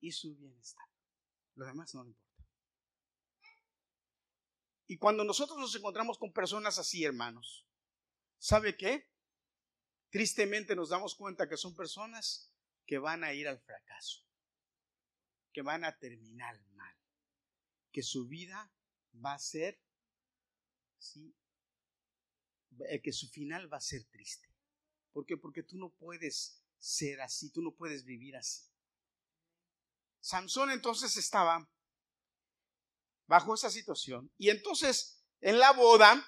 [0.00, 0.86] y su bienestar.
[1.54, 2.25] Lo demás no le importa.
[4.86, 7.66] Y cuando nosotros nos encontramos con personas así, hermanos,
[8.38, 9.10] ¿sabe qué?
[10.10, 12.52] Tristemente nos damos cuenta que son personas
[12.86, 14.24] que van a ir al fracaso,
[15.52, 16.96] que van a terminar mal,
[17.90, 18.72] que su vida
[19.24, 19.82] va a ser,
[20.98, 21.34] ¿sí?
[22.88, 24.48] Eh, que su final va a ser triste.
[25.12, 25.36] ¿Por qué?
[25.36, 28.70] Porque tú no puedes ser así, tú no puedes vivir así.
[30.20, 31.68] Sansón entonces estaba
[33.26, 36.26] bajo esa situación y entonces en la boda,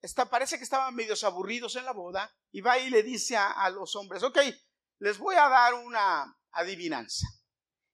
[0.00, 3.68] está, parece que estaban medios aburridos en la boda y va y le dice a,
[3.70, 4.38] los hombres, ok,
[4.98, 7.26] les voy a dar una adivinanza.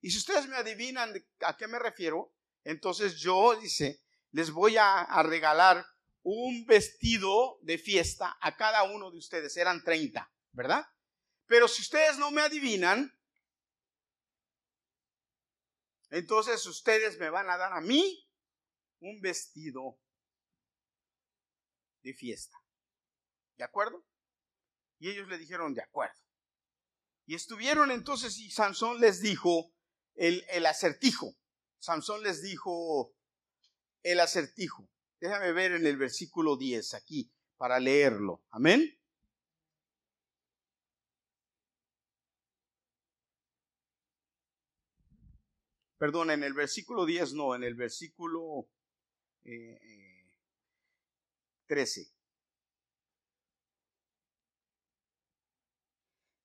[0.00, 2.32] Y si ustedes me adivinan a qué me refiero,
[2.64, 5.84] entonces yo, dice, les voy a, a regalar
[6.22, 9.56] un vestido de fiesta a cada uno de ustedes.
[9.56, 10.86] Eran 30, ¿verdad?
[11.46, 13.17] Pero si ustedes no me adivinan,
[16.10, 18.26] entonces ustedes me van a dar a mí
[19.00, 20.00] un vestido
[22.02, 22.56] de fiesta.
[23.56, 24.04] ¿De acuerdo?
[24.98, 26.20] Y ellos le dijeron, de acuerdo.
[27.26, 29.74] Y estuvieron entonces y Sansón les dijo
[30.14, 31.36] el, acertijo.
[31.78, 33.14] Sansón les dijo
[34.02, 34.88] el acertijo.
[35.20, 38.42] Déjame ver en el versículo 10 aquí para leerlo.
[38.50, 38.97] Amén.
[45.98, 48.68] Perdón, en el versículo 10 no, en el versículo
[51.66, 52.00] 13.
[52.00, 52.06] Eh,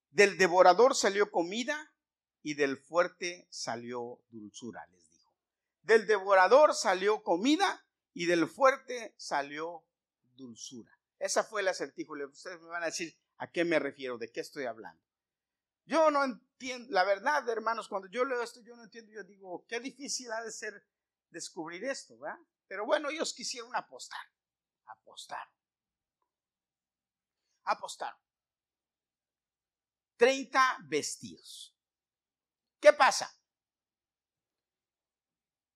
[0.09, 1.93] del devorador salió comida
[2.41, 5.31] y del fuerte salió dulzura, les dijo.
[5.83, 9.85] Del devorador salió comida y del fuerte salió
[10.35, 10.91] dulzura.
[11.19, 12.13] Esa fue el acertijo.
[12.13, 15.01] Ustedes me van a decir a qué me refiero, de qué estoy hablando.
[15.85, 16.23] Yo no
[16.89, 20.41] la verdad, hermanos, cuando yo leo esto, yo no entiendo, yo digo, qué difícil ha
[20.41, 20.85] de ser
[21.29, 22.39] descubrir esto, ¿verdad?
[22.67, 24.25] Pero bueno, ellos quisieron apostar,
[24.85, 25.47] apostar,
[27.63, 28.17] apostar.
[30.17, 31.75] 30 vestidos.
[32.79, 33.33] ¿Qué pasa?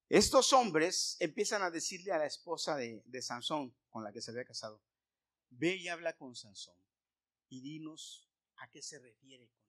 [0.09, 4.45] Estos hombres empiezan a decirle a la esposa de, Sansón, con la que se había
[4.45, 4.81] casado,
[5.49, 6.81] ve y habla con Sansón
[7.49, 9.66] y dinos a qué se refiere con.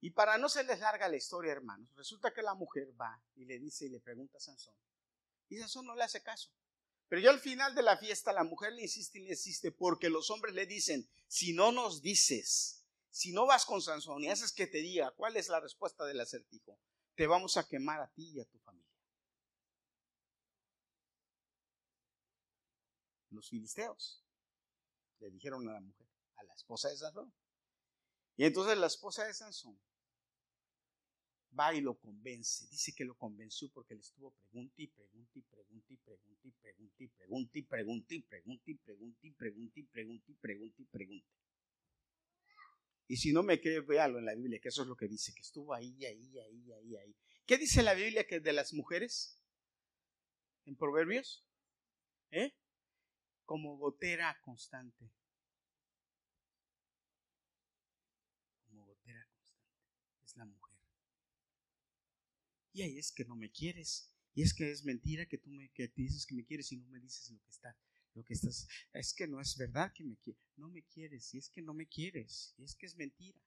[0.00, 3.44] Y para no se les larga la historia, hermanos, resulta que la mujer va y
[3.44, 4.74] le dice y le pregunta a Sansón.
[5.48, 6.50] Y Sansón no le hace caso.
[7.08, 10.08] Pero yo al final de la fiesta la mujer le insiste y le insiste porque
[10.08, 14.52] los hombres le dicen, si no nos dices, si no vas con Sansón y haces
[14.52, 16.78] que te diga cuál es la respuesta del acertijo,
[17.14, 18.88] te vamos a quemar a ti y a tu familia.
[23.30, 24.24] Los filisteos
[25.18, 27.32] le dijeron a la mujer, a la esposa de Sansón.
[28.36, 29.78] Y entonces la esposa de Sansón
[31.58, 32.66] va y lo convence.
[32.70, 36.52] Dice que lo convenció porque le estuvo pregunta y pregunta y pregunta y pregunta y
[36.52, 40.82] pregunta y pregunta y pregunta y pregunta y pregunta y pregunta y pregunta y pregunta
[40.82, 41.28] y pregunta.
[43.10, 45.34] Y si no me cree, véalo en la Biblia, que eso es lo que dice,
[45.34, 47.16] que estuvo ahí, ahí, ahí, ahí, ahí.
[47.44, 49.36] ¿Qué dice la Biblia que de las mujeres?
[50.64, 51.44] En Proverbios.
[52.30, 52.54] ¿Eh?
[53.44, 55.10] Como gotera constante.
[58.68, 59.74] Como gotera constante.
[60.24, 60.78] Es la mujer.
[62.86, 64.10] Y es que no me quieres.
[64.34, 66.88] Y es que es mentira que tú me que dices que me quieres y no
[66.88, 67.76] me dices lo que está
[68.14, 70.42] lo que estás es que no es verdad que me quieres.
[70.56, 73.40] No me quieres, y es que no me quieres, y es que es mentira.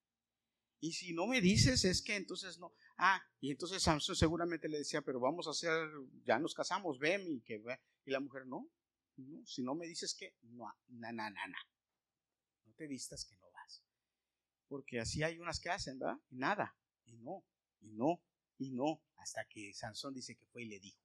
[0.79, 2.73] Y si no me dices, es que entonces no.
[2.97, 5.89] Ah, y entonces Samson seguramente le decía, pero vamos a hacer,
[6.25, 7.61] ya nos casamos, ven y que
[8.05, 8.69] Y la mujer, no,
[9.15, 11.57] no, si no me dices que, no, na, na, na, na.
[12.65, 13.81] No te vistas que no vas.
[14.67, 16.19] Porque así hay unas que hacen, ¿verdad?
[16.29, 17.45] Y nada, y no,
[17.79, 18.21] y no,
[18.63, 21.01] y no, hasta que Sansón dice que fue y le dijo.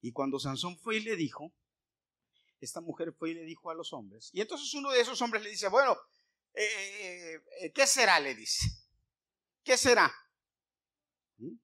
[0.00, 1.52] Y cuando Sansón fue y le dijo,
[2.60, 4.30] esta mujer fue y le dijo a los hombres.
[4.32, 5.96] Y entonces uno de esos hombres le dice, bueno,
[6.52, 8.20] eh, eh, ¿qué será?
[8.20, 8.66] Le dice.
[9.62, 10.12] ¿Qué será?
[11.38, 11.56] ¿Mm?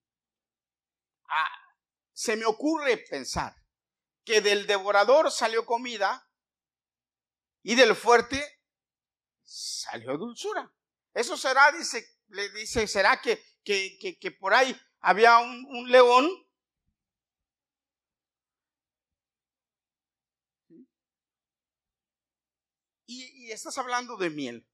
[1.25, 1.51] Ah,
[2.13, 3.55] se me ocurre pensar
[4.25, 6.27] que del devorador salió comida
[7.63, 8.43] y del fuerte
[9.43, 10.73] salió dulzura.
[11.13, 16.29] Eso será, dice, le dice, será que que, por ahí había un, león.
[23.07, 24.67] Y, estás hablando de miel.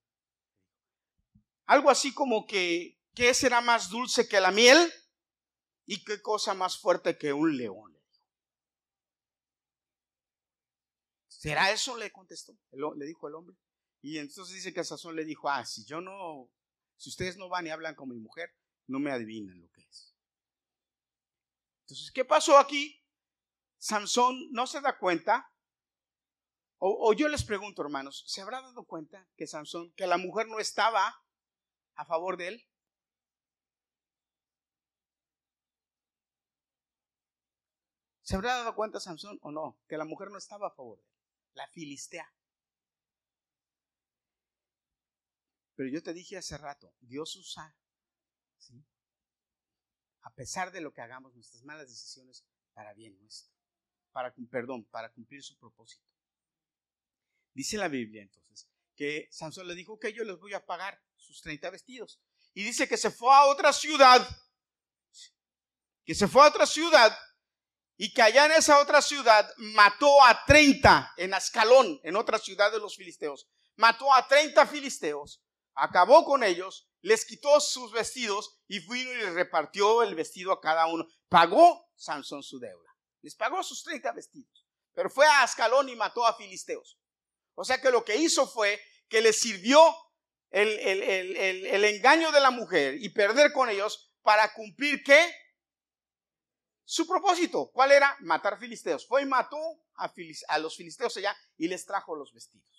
[1.67, 4.93] Algo así como que, ¿qué será más dulce que la miel?
[5.87, 7.97] ¿Y qué cosa más fuerte que un león?
[11.29, 11.97] ¿Será eso?
[11.97, 13.57] Le contestó, le dijo el hombre.
[14.03, 16.51] Y entonces dice que Sazón le dijo, ah, si yo no,
[16.97, 18.53] si ustedes no van y hablan con mi mujer,
[18.87, 20.15] no me adivinan lo que es.
[21.83, 23.03] Entonces, ¿qué pasó aquí?
[23.79, 25.53] Sansón no se da cuenta,
[26.79, 30.59] o, yo les pregunto, hermanos, ¿se habrá dado cuenta que Sansón, que la mujer no
[30.59, 31.23] estaba
[31.95, 32.69] a favor de él?
[38.21, 39.79] ¿Se habrá dado cuenta Sansón o no?
[39.89, 41.11] Que la mujer no estaba a favor de él.
[41.55, 42.31] La filistea.
[45.77, 47.75] Pero yo te dije hace rato, Dios usa
[50.23, 52.45] a pesar de lo que hagamos, nuestras malas decisiones
[52.75, 53.53] para bien nuestro,
[54.13, 56.05] para, perdón, para cumplir su propósito.
[57.55, 61.41] Dice la Biblia entonces que Sansón le dijo que yo les voy a pagar sus
[61.43, 62.19] 30 vestidos.
[62.55, 64.27] Y dice que se fue a otra ciudad,
[66.05, 67.17] que se fue a otra ciudad
[67.99, 72.73] y que allá en esa otra ciudad mató a 30 en Ascalón, en otra ciudad
[72.73, 73.49] de los filisteos.
[73.77, 75.43] Mató a 30 filisteos,
[75.75, 80.61] acabó con ellos les quitó sus vestidos y vino y les repartió el vestido a
[80.61, 81.07] cada uno.
[81.29, 82.97] Pagó Sansón su deuda.
[83.23, 84.67] Les pagó sus 30 vestidos.
[84.93, 86.99] Pero fue a Ascalón y mató a filisteos.
[87.55, 89.81] O sea que lo que hizo fue que le sirvió
[90.51, 95.33] el, el engaño de la mujer y perder con ellos para cumplir qué?
[96.85, 97.71] Su propósito.
[97.73, 98.17] ¿Cuál era?
[98.19, 99.07] Matar filisteos.
[99.07, 99.59] Fue y mató
[99.95, 100.13] a,
[100.49, 102.76] a los filisteos allá y les trajo los vestidos.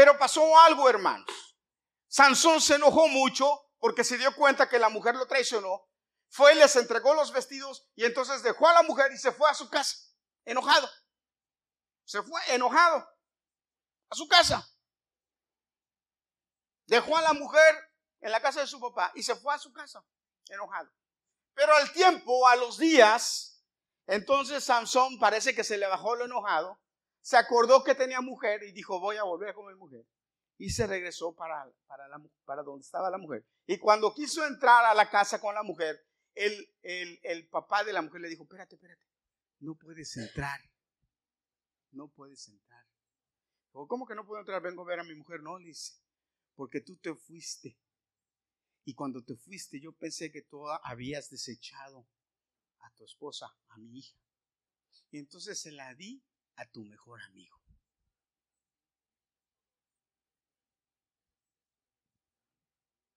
[0.00, 1.28] Pero pasó algo, hermanos.
[2.08, 5.90] Sansón se enojó mucho porque se dio cuenta que la mujer lo traicionó.
[6.30, 9.50] Fue y les entregó los vestidos y entonces dejó a la mujer y se fue
[9.50, 9.94] a su casa,
[10.46, 10.88] enojado.
[12.06, 13.06] Se fue enojado
[14.08, 14.66] a su casa.
[16.86, 17.92] Dejó a la mujer
[18.22, 20.02] en la casa de su papá y se fue a su casa,
[20.48, 20.90] enojado.
[21.52, 23.62] Pero al tiempo, a los días,
[24.06, 26.80] entonces Sansón parece que se le bajó lo enojado,
[27.20, 30.06] se acordó que tenía mujer y dijo, voy a volver con mi mujer.
[30.58, 33.46] Y se regresó para, para, la, para donde estaba la mujer.
[33.66, 37.92] Y cuando quiso entrar a la casa con la mujer, el, el, el papá de
[37.92, 39.06] la mujer le dijo, espérate, espérate,
[39.60, 40.60] no puedes entrar.
[41.92, 42.84] No puedes entrar.
[43.72, 44.62] ¿Cómo que no puedo entrar?
[44.62, 45.42] Vengo a ver a mi mujer.
[45.42, 45.94] No, le dice,
[46.54, 47.78] porque tú te fuiste
[48.84, 52.08] y cuando te fuiste, yo pensé que tú habías desechado
[52.80, 54.16] a tu esposa, a mi hija.
[55.10, 56.22] Y entonces se la di
[56.60, 57.58] a tu mejor amigo.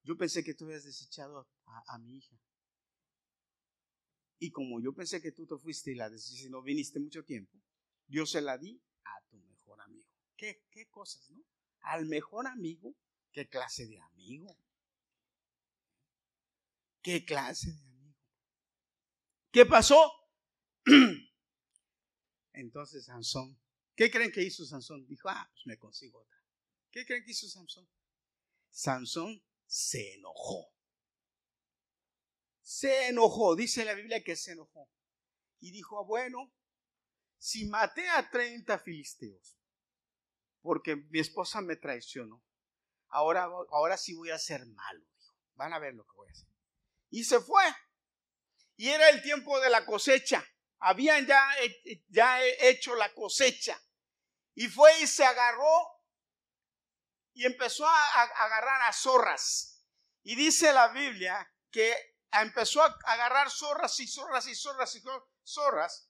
[0.03, 2.37] Yo pensé que tú habías desechado a, mi hija.
[4.39, 7.57] Y como yo pensé que tú te fuiste y la y no viniste mucho tiempo,
[8.07, 10.09] yo se la di a tu mejor amigo.
[10.35, 11.43] ¿Qué, qué cosas, no?
[11.81, 12.95] Al mejor amigo,
[13.31, 14.57] ¿qué clase de amigo?
[17.01, 18.17] ¿Qué clase de amigo?
[19.51, 20.11] ¿Qué pasó?
[22.53, 23.59] Entonces Sansón,
[23.95, 25.05] ¿qué creen que hizo Sansón?
[25.07, 26.37] Dijo, ah, pues me consigo otra.
[26.91, 27.87] ¿Qué creen que hizo Sansón?
[28.69, 30.71] Sansón se enojó.
[32.61, 34.89] Se enojó, dice la Biblia que se enojó.
[35.59, 36.53] Y dijo, bueno,
[37.37, 39.57] si maté a 30 filisteos,
[40.61, 42.43] porque mi esposa me traicionó,
[43.09, 45.05] ahora, ahora sí voy a ser malo.
[45.55, 46.53] Van a ver lo que voy a hacer
[47.13, 47.63] y se fue.
[48.75, 50.43] Y era el tiempo de la cosecha.
[50.83, 51.49] Habían ya,
[52.09, 53.79] ya hecho la cosecha.
[54.55, 55.87] Y fue y se agarró
[57.33, 59.83] y empezó a, agarrar a zorras.
[60.23, 61.95] Y dice la Biblia que
[62.31, 65.01] empezó a agarrar zorras y zorras y zorras y
[65.43, 66.09] zorras.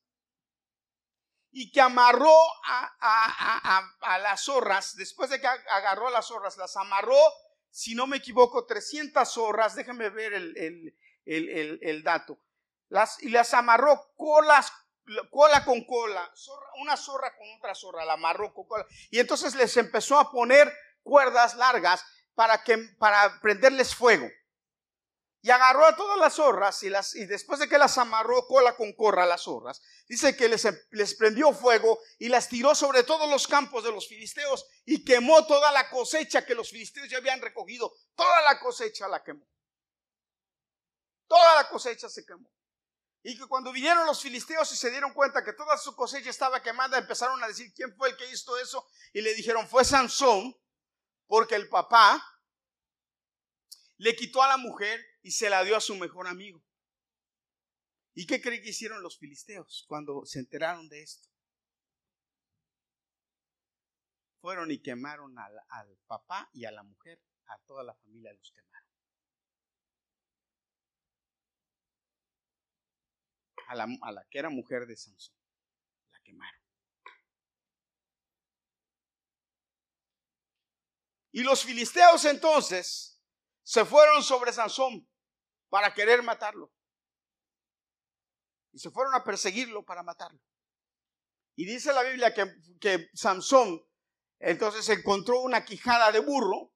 [1.52, 4.96] Y que amarró a, a las zorras.
[4.96, 7.18] Después de que agarró a las zorras, las amarró
[7.74, 12.40] si no me equivoco, 300 zorras, déjenme ver el, dato,
[13.20, 14.72] y las amarró colas,
[15.32, 16.32] cola con cola,
[16.82, 20.72] una zorra con otra zorra, la amarró con cola, y entonces les empezó a poner
[21.02, 24.28] cuerdas largas para, que, para prenderles fuego.
[25.46, 28.78] Y agarró a todas las zorras y, las, y después de que las amarró cola
[28.78, 33.30] con corra las zorras, dice que les, les prendió fuego y las tiró sobre todos
[33.30, 37.42] los campos de los filisteos y quemó toda la cosecha que los filisteos ya habían
[37.42, 37.92] recogido.
[38.16, 39.46] Toda la cosecha la quemó.
[41.28, 42.50] Toda la cosecha se quemó.
[43.24, 46.62] Y que cuando vinieron los filisteos y se dieron cuenta que toda su cosecha estaba
[46.62, 48.86] quemada, empezaron a decir, ¿quién fue el que hizo eso?
[49.14, 50.54] Y le dijeron, fue Sansón,
[51.26, 52.22] porque el papá
[53.98, 56.62] le quitó a la mujer y se la dio a su mejor amigo.
[58.14, 61.30] ¿Y qué creen que hicieron los filisteos cuando se enteraron de esto?
[64.42, 68.83] Fueron y quemaron al, papá y a la mujer, a toda la familia los quemaron.
[73.74, 75.36] A la, que era mujer de Sansón,
[76.12, 76.62] la quemaron.
[81.32, 83.20] Y los filisteos entonces
[83.64, 85.10] se fueron sobre Sansón
[85.70, 86.72] para querer matarlo.
[88.72, 90.40] Y se fueron a perseguirlo para matarlo.
[91.56, 92.46] Y dice la Biblia que,
[92.80, 93.84] que Samson
[94.40, 96.74] entonces encontró una quijada de burro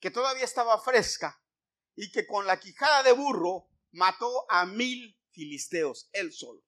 [0.00, 1.40] que todavía estaba fresca
[1.94, 6.62] y que con la quijada de burro mató a mil filisteos, él solo.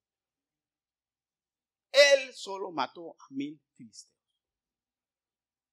[1.92, 4.12] Él solo mató a mil filisteos.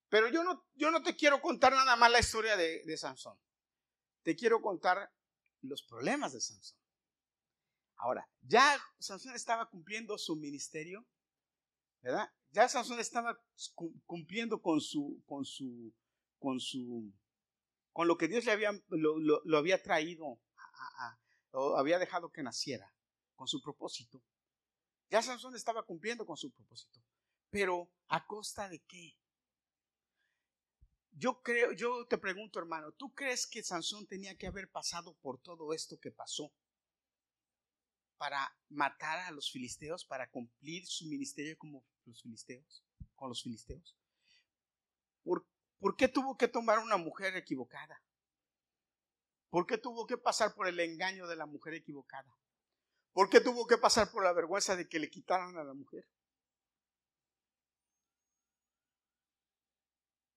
[0.09, 3.37] Pero yo no, yo no te quiero contar nada más la historia de, de Sansón.
[4.23, 5.11] Te quiero contar
[5.61, 6.77] los problemas de Sansón.
[7.95, 11.07] Ahora, ya Sansón estaba cumpliendo su ministerio,
[12.01, 12.29] ¿verdad?
[12.49, 13.39] Ya Sansón estaba
[14.05, 15.93] cumpliendo con su, con su,
[16.39, 17.13] con su,
[17.93, 20.41] con lo que Dios le había, lo, había traído,
[21.77, 22.93] había dejado que naciera,
[23.35, 24.21] con su propósito.
[25.09, 26.99] Ya Sansón estaba cumpliendo con su propósito.
[27.49, 29.17] Pero, ¿a costa de qué?
[31.11, 35.41] Yo creo, yo te pregunto, hermano, ¿tú crees que Sansón tenía que haber pasado por
[35.41, 36.53] todo esto que pasó
[38.17, 42.83] para matar a los filisteos, para cumplir su ministerio como los filisteos,
[43.15, 43.97] con los filisteos?
[45.23, 45.45] ¿Por,
[45.79, 48.01] ¿Por qué tuvo que tomar una mujer equivocada?
[49.51, 52.33] ¿Por qué tuvo que pasar por el engaño de la mujer equivocada?
[53.11, 56.07] ¿Por qué tuvo que pasar por la vergüenza de que le quitaran a la mujer?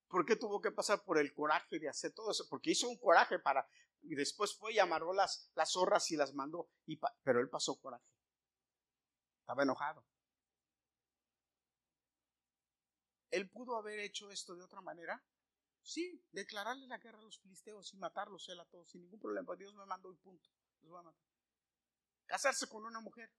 [0.08, 2.48] ¿Por qué tuvo que pasar por el coraje de hacer todo eso?
[2.50, 3.68] Porque hizo un coraje para...
[4.02, 6.68] Y después fue y amarró las, las zorras y las mandó.
[6.84, 8.04] Y pero él pasó coraje.
[9.40, 10.04] Estaba enojado.
[13.30, 15.22] ¿Él pudo haber hecho esto de otra manera?
[15.85, 19.55] Sí, declararle la guerra a los filisteos y matarlos él a todos sin ningún problema.
[19.55, 20.49] Dios me mandó y punto.
[20.80, 21.28] Los voy a matar.
[22.24, 23.30] Casarse con una mujer.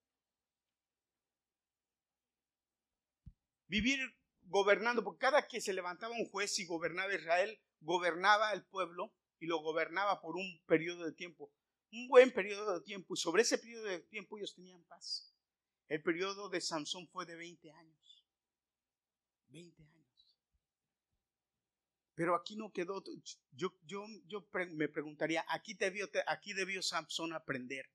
[3.65, 3.99] Vivir
[4.43, 9.47] gobernando, porque cada que se levantaba un juez y gobernaba Israel, gobernaba el pueblo y
[9.47, 11.51] lo gobernaba por un periodo de tiempo,
[11.91, 15.33] un buen periodo de tiempo, y sobre ese periodo de tiempo ellos tenían paz.
[15.87, 18.23] El periodo de Sansón fue de 20 años.
[19.47, 19.94] 20 años.
[22.15, 23.03] Pero aquí no quedó,
[23.51, 27.91] yo, yo, yo me preguntaría, aquí debió, aquí debió Sansón aprender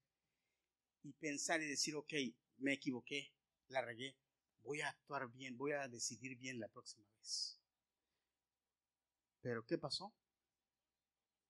[1.02, 2.12] y pensar y decir, ok,
[2.58, 3.32] me equivoqué,
[3.68, 4.14] la regué,
[4.62, 7.58] voy a actuar bien, voy a decidir bien la próxima vez.
[9.40, 10.14] Pero ¿qué pasó?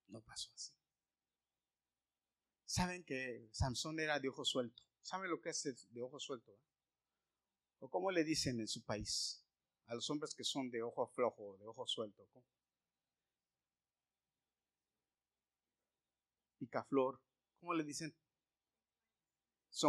[0.07, 0.71] No pasó así.
[2.65, 4.81] Saben que Sansón era de ojo suelto.
[5.01, 6.57] ¿Saben lo que es de ojo suelto?
[7.79, 9.43] ¿O cómo le dicen en su país
[9.87, 12.25] a los hombres que son de ojo flojo, de ojo suelto?
[16.61, 17.19] Picaflor.
[17.59, 18.15] ¿Cómo le dicen?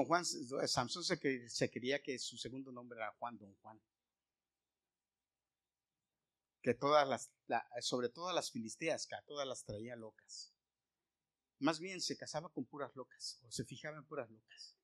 [0.07, 3.79] Juan, Samson se, se quería que su segundo nombre era Juan, don Juan.
[6.63, 7.31] Que todas las,
[7.81, 10.55] sobre todas las filisteas, que todas las traía locas.
[11.59, 14.77] Más bien se casaba con puras locas, o se fijaba en puras locas.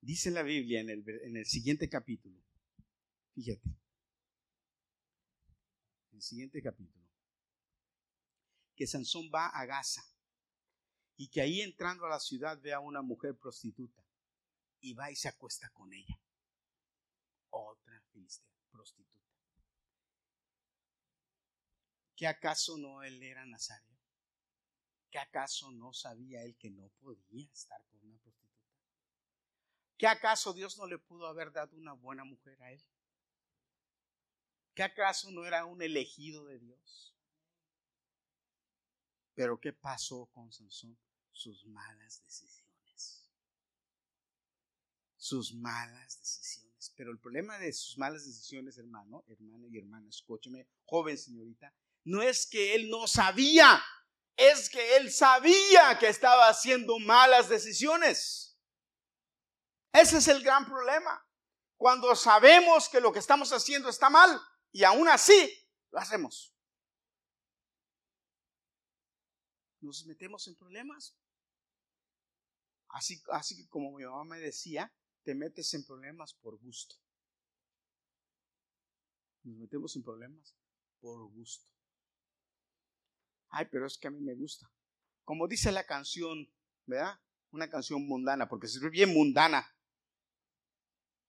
[0.00, 2.40] Dice la Biblia en el, en el siguiente capítulo,
[3.34, 3.76] fíjate,
[6.16, 7.06] el siguiente capítulo
[8.74, 10.02] que Sansón va a Gaza
[11.16, 14.02] y que ahí entrando a la ciudad ve a una mujer prostituta
[14.80, 16.20] y va y se acuesta con ella.
[17.50, 18.02] Otra
[18.70, 19.16] prostituta.
[22.14, 23.96] ¿Que acaso no él era Nazario?
[25.10, 28.46] ¿Que acaso no sabía él que no podía estar con una prostituta?
[29.96, 32.84] ¿Que acaso Dios no le pudo haber dado una buena mujer a él?
[34.76, 37.16] ¿Que acaso no era un elegido de Dios?
[39.34, 40.98] Pero ¿qué pasó con Sansón?
[41.32, 43.26] Sus malas decisiones.
[45.16, 46.92] Sus malas decisiones.
[46.94, 51.74] Pero el problema de sus malas decisiones, hermano, hermano y hermana, escúcheme, joven señorita,
[52.04, 53.82] no es que él no sabía,
[54.36, 58.58] es que él sabía que estaba haciendo malas decisiones.
[59.94, 61.26] Ese es el gran problema.
[61.78, 64.38] Cuando sabemos que lo que estamos haciendo está mal
[64.72, 66.56] y aún así lo hacemos.
[69.86, 71.16] nos metemos en problemas.
[72.88, 74.92] Así, así que como mi mamá me decía,
[75.22, 76.96] te metes en problemas por gusto.
[79.44, 80.56] Nos metemos en problemas
[81.00, 81.70] por gusto.
[83.48, 84.70] Ay, pero es que a mí me gusta.
[85.24, 86.50] Como dice la canción,
[86.84, 87.18] ¿verdad?
[87.50, 89.75] Una canción mundana, porque es bien mundana.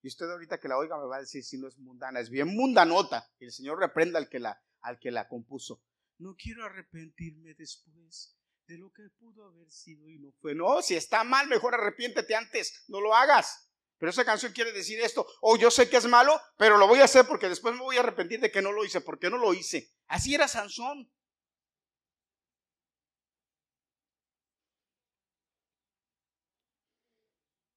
[0.02, 2.30] Y usted ahorita que la oiga me va a decir si no es mundana, es
[2.30, 3.28] bien mundanota.
[3.40, 5.82] El Señor reprenda al que la, al que la compuso.
[6.18, 8.36] No quiero arrepentirme después
[8.66, 10.54] de lo que pudo haber sido y no fue.
[10.54, 13.68] No, si está mal, mejor arrepiéntete antes, no lo hagas.
[13.98, 17.00] Pero esa canción quiere decir esto, oh, yo sé que es malo, pero lo voy
[17.00, 19.38] a hacer porque después me voy a arrepentir de que no lo hice, porque no
[19.38, 19.92] lo hice.
[20.06, 21.10] Así era Sansón.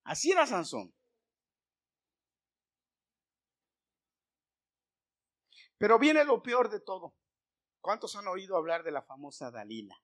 [0.04, 0.94] Así era Sansón.
[5.82, 7.16] Pero viene lo peor de todo.
[7.80, 10.00] ¿Cuántos han oído hablar de la famosa Dalila?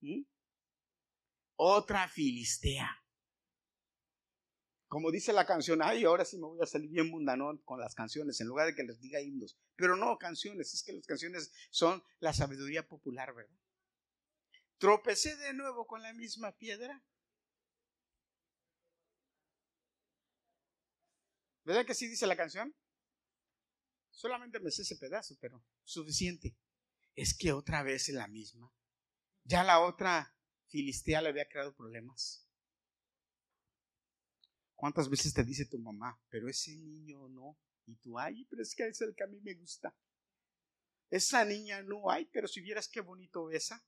[0.00, 0.22] ¿Mm?
[1.56, 2.88] Otra filistea.
[4.88, 7.94] Como dice la canción, ay, ahora sí me voy a salir bien mundanón con las
[7.94, 9.58] canciones, en lugar de que les diga himnos.
[9.76, 13.60] Pero no canciones, es que las canciones son la sabiduría popular, ¿verdad?
[14.78, 17.04] Tropecé de nuevo con la misma piedra.
[21.64, 22.74] ¿Verdad que sí dice la canción?
[24.10, 26.56] Solamente me sé ese pedazo, pero suficiente.
[27.14, 28.72] Es que otra vez es la misma.
[29.44, 30.34] Ya la otra
[30.68, 32.46] filistea le había creado problemas.
[34.74, 37.58] ¿Cuántas veces te dice tu mamá, pero ese niño no?
[37.86, 39.94] Y tú, ay, pero es que es el que a mí me gusta.
[41.10, 43.84] esa niña no hay, pero si vieras qué bonito besa.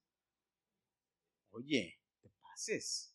[1.51, 3.12] Oye, te pases.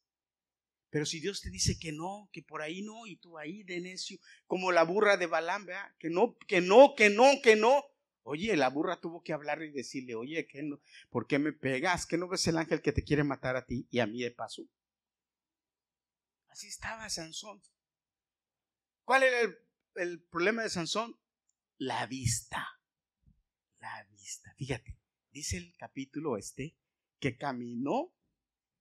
[0.89, 3.81] Pero si Dios te dice que no, que por ahí no, y tú ahí de
[3.81, 5.93] necio, como la burra de Balaam, ¿verdad?
[5.99, 7.83] que no, que no, que no, que no.
[8.23, 10.81] Oye, la burra tuvo que hablar y decirle, oye, ¿qué no?
[11.09, 12.05] ¿por qué me pegas?
[12.05, 14.31] ¿Que no ves el ángel que te quiere matar a ti y a mí de
[14.31, 14.63] paso?
[16.47, 17.61] Así estaba Sansón.
[19.03, 19.57] ¿Cuál era el,
[19.95, 21.17] el problema de Sansón?
[21.77, 22.67] La vista.
[23.79, 24.53] La vista.
[24.57, 24.97] Fíjate,
[25.31, 26.75] dice el capítulo este
[27.19, 28.16] que caminó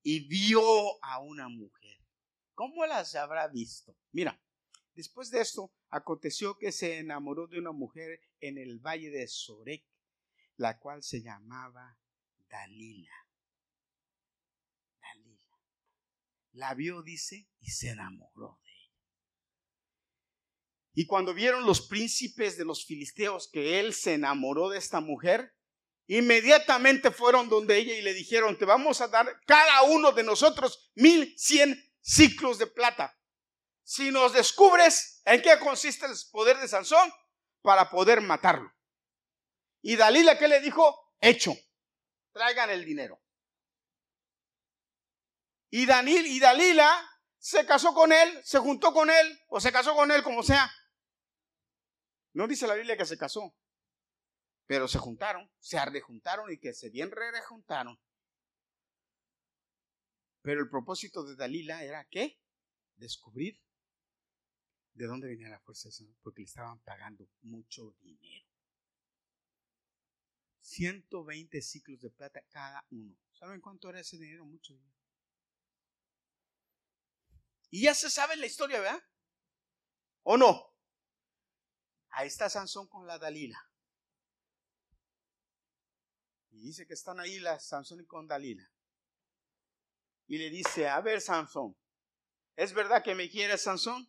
[0.08, 1.98] y vio a una mujer.
[2.54, 3.98] ¿Cómo las habrá visto?
[4.12, 4.40] Mira,
[4.94, 9.84] después de esto, aconteció que se enamoró de una mujer en el valle de Sorek,
[10.58, 11.98] la cual se llamaba
[12.48, 13.16] Dalila.
[15.00, 15.58] Dalila.
[16.52, 18.94] La vio, dice, y se enamoró de ella.
[20.94, 25.55] Y cuando vieron los príncipes de los filisteos que él se enamoró de esta mujer,
[26.08, 30.90] Inmediatamente fueron donde ella y le dijeron, te vamos a dar cada uno de nosotros
[30.94, 33.18] mil cien ciclos de plata.
[33.82, 37.12] Si nos descubres en qué consiste el poder de Sansón,
[37.66, 38.72] para poder matarlo.
[39.82, 41.12] Y Dalila, ¿qué le dijo?
[41.20, 41.52] Hecho,
[42.32, 43.20] traigan el dinero.
[45.70, 46.88] Y, Danil, y Dalila
[47.38, 50.72] se casó con él, se juntó con él, o se casó con él, como sea.
[52.34, 53.52] No dice la Biblia que se casó.
[54.66, 57.98] Pero se juntaron, se arrejuntaron y que se bien rejuntaron.
[60.42, 62.40] Pero el propósito de Dalila era ¿qué?
[62.96, 63.60] Descubrir
[64.94, 65.88] de dónde venía la fuerza
[66.22, 68.46] porque le estaban pagando mucho dinero.
[70.60, 73.16] 120 ciclos de plata cada uno.
[73.32, 74.44] ¿Saben cuánto era ese dinero?
[74.44, 74.96] Mucho dinero.
[77.70, 79.02] Y ya se sabe la historia, ¿verdad?
[80.22, 80.74] ¿O no?
[82.10, 83.58] Ahí está Sansón con la Dalila.
[86.56, 88.66] Y dice que están ahí las Sansón y con Dalila.
[90.26, 91.76] Y le dice, a ver Sansón,
[92.56, 94.08] ¿es verdad que me quieres Sansón?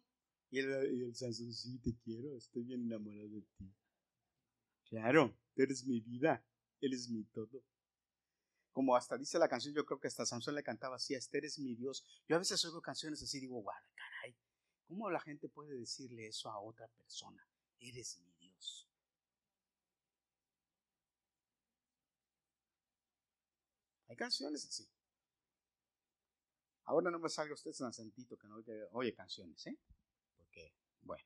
[0.49, 3.75] Y el, Sansón, sí, te quiero, estoy bien enamorado de ti.
[4.85, 6.43] Claro, eres mi vida,
[6.79, 7.61] eres mi todo.
[8.71, 11.59] Como hasta dice la canción, yo creo que hasta Sansón le cantaba así, este eres
[11.59, 12.05] mi Dios.
[12.29, 14.37] Yo a veces oigo canciones así, digo, guau, caray,
[14.87, 17.45] ¿cómo la gente puede decirle eso a otra persona?
[17.79, 18.87] Eres mi Dios.
[24.06, 24.89] Hay canciones así.
[26.83, 29.77] Ahora no me salga usted tan sentito que no oye, canciones, ¿eh?
[30.37, 31.25] Porque, bueno.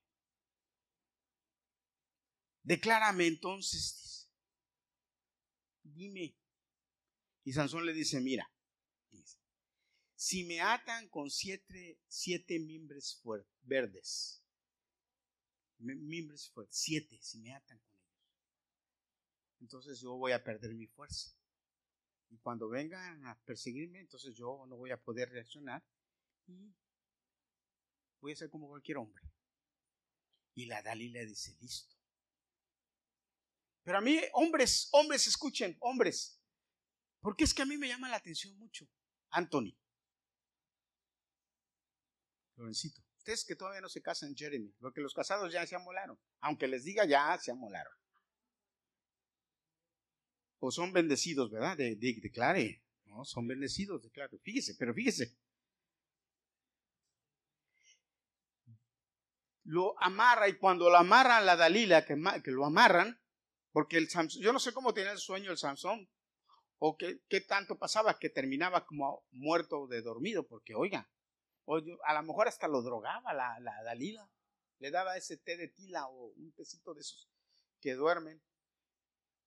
[2.63, 4.29] Declárame entonces,
[5.83, 6.35] dime.
[7.43, 8.51] Y Sansón le dice, mira,
[10.15, 13.19] si me atan con siete, siete mimbres
[13.63, 14.43] verdes,
[15.79, 18.29] mimbres fuertes, siete, si me atan con ellos,
[19.61, 21.35] entonces yo voy a perder mi fuerza.
[22.32, 25.84] Y cuando vengan a perseguirme, entonces yo no voy a poder reaccionar
[26.47, 26.73] y
[28.21, 29.21] voy a ser como cualquier hombre.
[30.55, 31.95] Y la Dalila dice, listo.
[33.84, 36.41] Pero a mí, hombres, hombres, escuchen, hombres.
[37.19, 38.88] Porque es que a mí me llama la atención mucho.
[39.32, 39.77] Anthony.
[42.55, 43.01] Lorencito.
[43.17, 44.73] Ustedes que todavía no se casan, Jeremy.
[44.79, 46.17] Porque los casados ya se amolaron.
[46.39, 48.01] Aunque les diga, ya se amolaron
[50.62, 51.76] o son bendecidos, ¿verdad?
[51.76, 53.26] De, declare, ¿no?
[53.26, 54.38] Son bendecidos, declare.
[54.43, 55.36] Fíjese, pero fíjese.
[59.64, 63.20] Lo amarra y cuando lo amarran la Dalila, que, que lo amarran,
[63.72, 66.07] porque el Samson, yo no sé cómo tenía el sueño el Samson,
[66.78, 71.09] o qué, qué tanto pasaba que terminaba como muerto de dormido, porque oiga,
[72.05, 74.30] a lo mejor hasta lo drogaba la, la Dalila,
[74.78, 77.32] le daba ese té de tila o un tecito de esos
[77.80, 78.41] que duermen.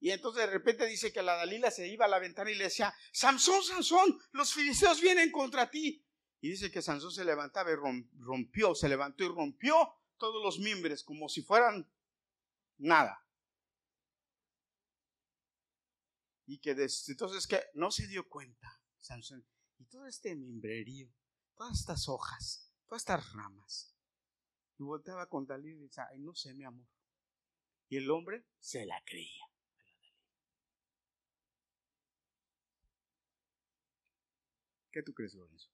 [0.01, 2.65] Y entonces de repente dice que la Dalila se iba a la ventana y le
[2.65, 6.05] decía, Sansón, Sansón, los filisteos vienen contra ti.
[6.41, 11.03] Y dice que Sansón se levantaba y rompió, se levantó y rompió todos los mimbres
[11.03, 11.91] como si fueran
[12.77, 13.27] nada.
[16.47, 19.47] Y que entonces que no se dio cuenta Sansón.
[19.79, 21.11] Y todo este mimbrerío,
[21.55, 23.97] todas estas hojas, todas estas ramas.
[24.79, 26.87] Y volteaba con Dalila y decía, ay, no sé, mi amor.
[27.89, 29.45] Y el hombre se la creía.
[34.95, 35.69] ¿Qué tú crees, Lorenzo?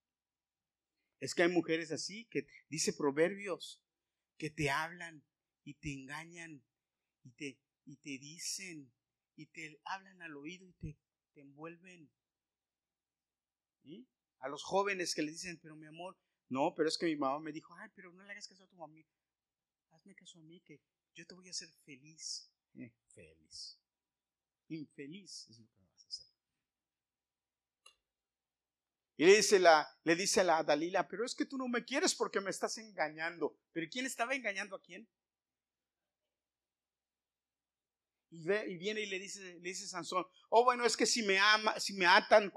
[1.20, 3.82] Es que hay mujeres así que dice proverbios
[4.38, 5.22] que te hablan
[5.62, 6.64] y te engañan
[7.22, 8.90] y te, y te dicen
[9.36, 10.98] y te hablan al oído y te,
[11.34, 12.10] te envuelven.
[14.38, 16.16] A los jóvenes que le dicen, pero mi amor,
[16.48, 18.68] no, pero es que mi mamá me dijo, ay, pero no le hagas caso a
[18.68, 19.04] tu mamá,
[19.90, 20.80] hazme caso a mí que
[21.14, 22.50] yo te voy a hacer feliz.
[22.72, 23.78] Eh, feliz.
[24.68, 26.30] infeliz es lo que vas a hacer.
[29.20, 31.84] Y le dice, la, le dice a la Dalila, pero es que tú no me
[31.84, 33.54] quieres porque me estás engañando.
[33.70, 35.06] ¿Pero quién estaba engañando a quién?
[38.30, 41.78] Y, viene y le dice, le dice Sansón, oh bueno, es que si me, ama,
[41.78, 42.50] si me atan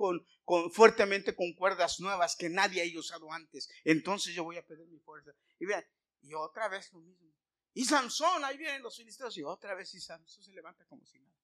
[0.71, 4.99] fuertemente con cuerdas nuevas que nadie haya usado antes, entonces yo voy a perder mi
[4.99, 5.31] fuerza.
[5.59, 5.83] Y vean,
[6.21, 7.29] y otra vez lo mismo.
[7.73, 11.19] Y Sansón, ahí vienen los filisteos, y otra vez y Sansón se levanta como si
[11.19, 11.35] nada.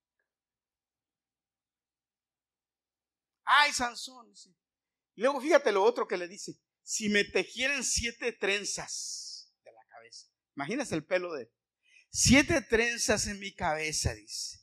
[3.44, 4.32] Ay, Sansón.
[4.32, 4.36] Y
[5.22, 10.28] luego fíjate lo otro que le dice, si me tejieran siete trenzas de la cabeza,
[10.56, 11.52] imagínate el pelo de
[12.10, 14.60] siete trenzas en mi cabeza, dice.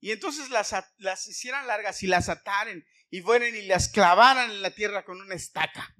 [0.00, 4.62] Y entonces las, las hicieran largas y las ataren y fueran y las clavaran en
[4.62, 5.96] la tierra con una estaca.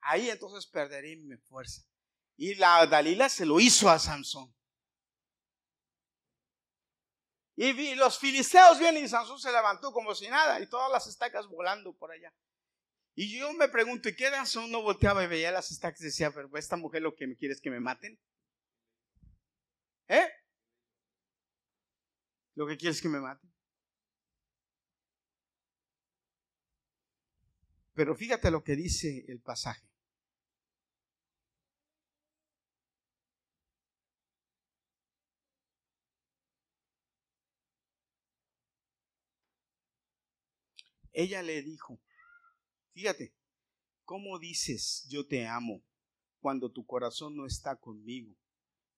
[0.00, 1.82] Ahí entonces perdería mi fuerza.
[2.36, 4.54] Y la Dalila se lo hizo a Sansón.
[7.60, 11.48] Y los filisteos vienen y Sansón se levantó como si nada y todas las estacas
[11.48, 12.32] volando por allá.
[13.16, 16.30] Y yo me pregunto, ¿y qué Sansón no volteaba y veía las estacas y decía,
[16.30, 18.16] pero esta mujer lo que me quiere es que me maten?
[20.06, 20.30] ¿Eh?
[22.54, 23.52] Lo que quiere es que me maten.
[27.92, 29.87] Pero fíjate lo que dice el pasaje.
[41.18, 42.00] Ella le dijo,
[42.92, 43.34] fíjate,
[44.04, 45.82] ¿cómo dices yo te amo
[46.38, 48.36] cuando tu corazón no está conmigo?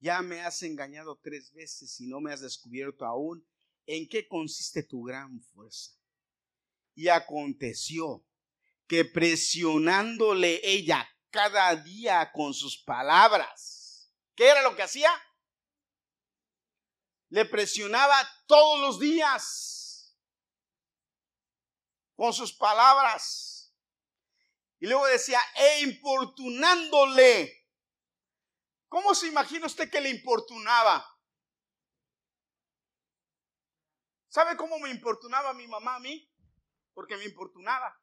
[0.00, 3.48] Ya me has engañado tres veces y no me has descubierto aún
[3.86, 5.92] en qué consiste tu gran fuerza.
[6.94, 8.22] Y aconteció
[8.86, 15.10] que presionándole ella cada día con sus palabras, ¿qué era lo que hacía?
[17.30, 19.79] Le presionaba todos los días
[22.20, 23.74] con sus palabras.
[24.78, 27.66] Y luego decía, e importunándole.
[28.88, 31.02] ¿Cómo se imagina usted que le importunaba?
[34.28, 36.30] ¿Sabe cómo me importunaba mi mamá a mí?
[36.92, 37.98] Porque me importunaba.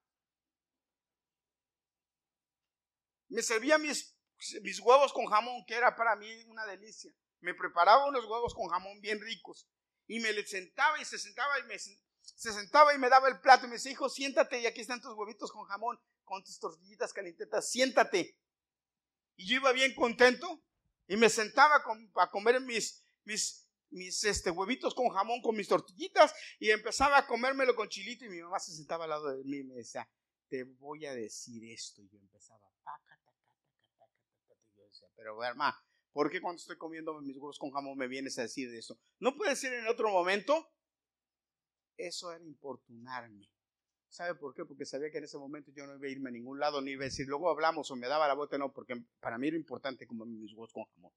[3.28, 4.18] Me servía mis,
[4.64, 7.14] mis huevos con jamón, que era para mí una delicia.
[7.42, 9.70] Me preparaba unos huevos con jamón bien ricos.
[10.08, 11.78] Y me sentaba y se sentaba y me,
[12.36, 15.02] se sentaba y me daba el plato y me decía, hijo, siéntate y aquí están
[15.02, 18.38] tus huevitos con jamón, con tus tortillitas calientetas, siéntate.
[19.38, 20.64] Y yo iba bien contento
[21.08, 21.84] y me sentaba
[22.16, 27.28] a comer mis, mis, mis este, huevitos con jamón, con mis tortillitas y empezaba a
[27.28, 30.10] comérmelo con chilito y mi mamá se sentaba al lado de mí y me decía,
[30.50, 32.02] te voy a decir esto.
[32.02, 32.60] Y yo empezaba,
[34.66, 35.78] y yo decía, pero hermano,
[36.12, 38.98] ¿por qué cuando estoy comiendo mis huevos con jamón me vienes a decir esto?
[39.20, 40.70] ¿No puede ser en otro momento?
[41.98, 43.50] Eso era importunarme.
[44.10, 44.64] ¿Sabe por qué?
[44.66, 46.92] Porque sabía que en ese momento yo no iba a irme a ningún lado, ni
[46.92, 49.58] iba a decir, luego hablamos o me daba la bota, no, porque para mí era
[49.58, 51.12] importante comer mis huevos con jamón.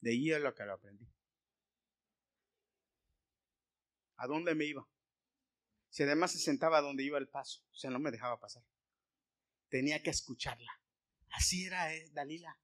[0.00, 1.06] De ahí es lo que lo aprendí.
[4.16, 4.86] ¿A dónde me iba?
[5.90, 8.62] Si además se sentaba donde iba el paso, o sea, no me dejaba pasar.
[9.68, 10.72] Tenía que escucharla.
[11.30, 12.58] Así era eh, Dalila.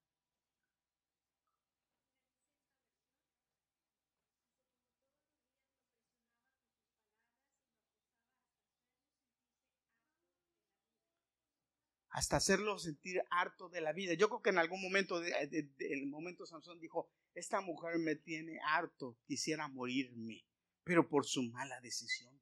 [12.13, 14.13] Hasta hacerlo sentir harto de la vida.
[14.13, 15.31] Yo creo que en algún momento, de,
[15.79, 20.45] el momento Sansón dijo, esta mujer me tiene harto, quisiera morirme,
[20.83, 22.39] pero por su mala decisión.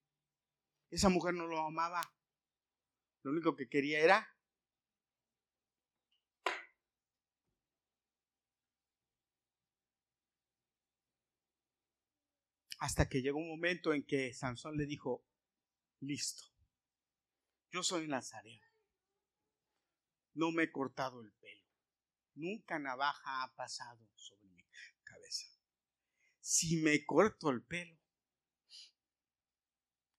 [0.89, 2.01] Esa mujer no lo amaba,
[3.23, 4.27] lo único que quería era
[12.79, 15.23] hasta que llegó un momento en que Sansón le dijo,
[16.01, 16.43] listo,
[17.71, 18.70] yo soy nazareno
[20.33, 21.65] no me he cortado el pelo.
[22.35, 24.63] Nunca navaja ha pasado sobre mi
[25.03, 25.47] cabeza.
[26.39, 27.97] Si me corto el pelo,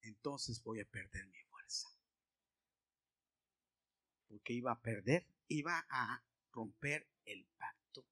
[0.02, 1.88] entonces voy a perder mi fuerza.
[4.28, 8.06] Porque iba a perder, iba a romper el pacto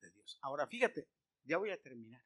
[0.00, 0.38] de Dios.
[0.42, 1.08] Ahora fíjate,
[1.44, 2.24] ya voy a terminar.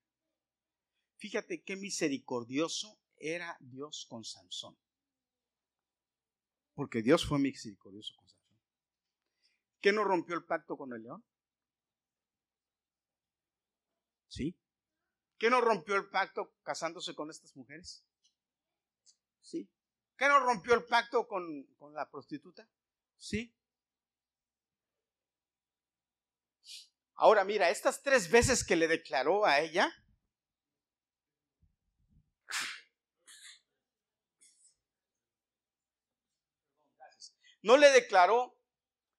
[1.16, 4.76] Fíjate qué misericordioso era Dios con Sansón.
[6.74, 8.33] Porque Dios fue misericordioso con Sansón.
[9.84, 11.22] ¿Qué no rompió el pacto con el león?
[14.28, 14.58] ¿Sí?
[15.36, 18.02] ¿Qué no rompió el pacto casándose con estas mujeres?
[19.42, 19.70] ¿Sí?
[20.16, 22.66] ¿Qué no rompió el pacto con, con la prostituta?
[23.18, 23.54] ¿Sí?
[27.16, 29.92] Ahora mira, estas tres veces que le declaró a ella,
[37.60, 38.53] no le declaró,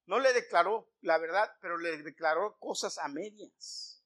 [0.07, 4.03] no le declaró la verdad, pero le declaró cosas a medias.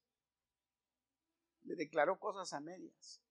[1.64, 3.22] Le declaró cosas a medias.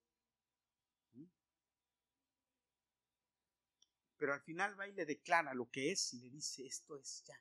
[4.19, 7.23] Pero al final va y le declara lo que es y le dice, esto es
[7.25, 7.41] ya,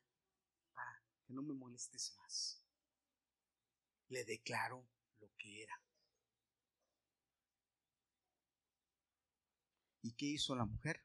[0.73, 2.61] para que no me molestes más.
[4.09, 4.88] Le declaró
[5.19, 5.82] lo que era.
[10.03, 11.03] ¿Y qué hizo la mujer?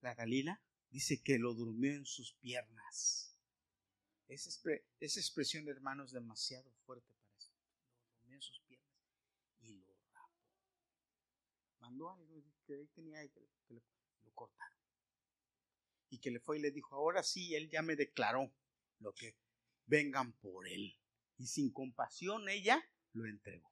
[0.00, 0.62] La Galila
[0.92, 3.34] dice que lo durmió en sus piernas.
[4.28, 4.50] Esa,
[5.00, 7.50] esa expresión, hermano, es demasiado fuerte para eso.
[7.98, 8.94] Lo durmió en sus piernas
[9.60, 10.38] y lo rapó.
[11.80, 14.78] Mandó algo que ahí tenía que lo cortaron.
[16.10, 18.52] Y que le fue y le dijo, ahora sí, él ya me declaró
[18.98, 19.34] lo que
[19.86, 20.94] vengan por él.
[21.38, 22.82] Y sin compasión ella
[23.14, 23.71] lo entregó.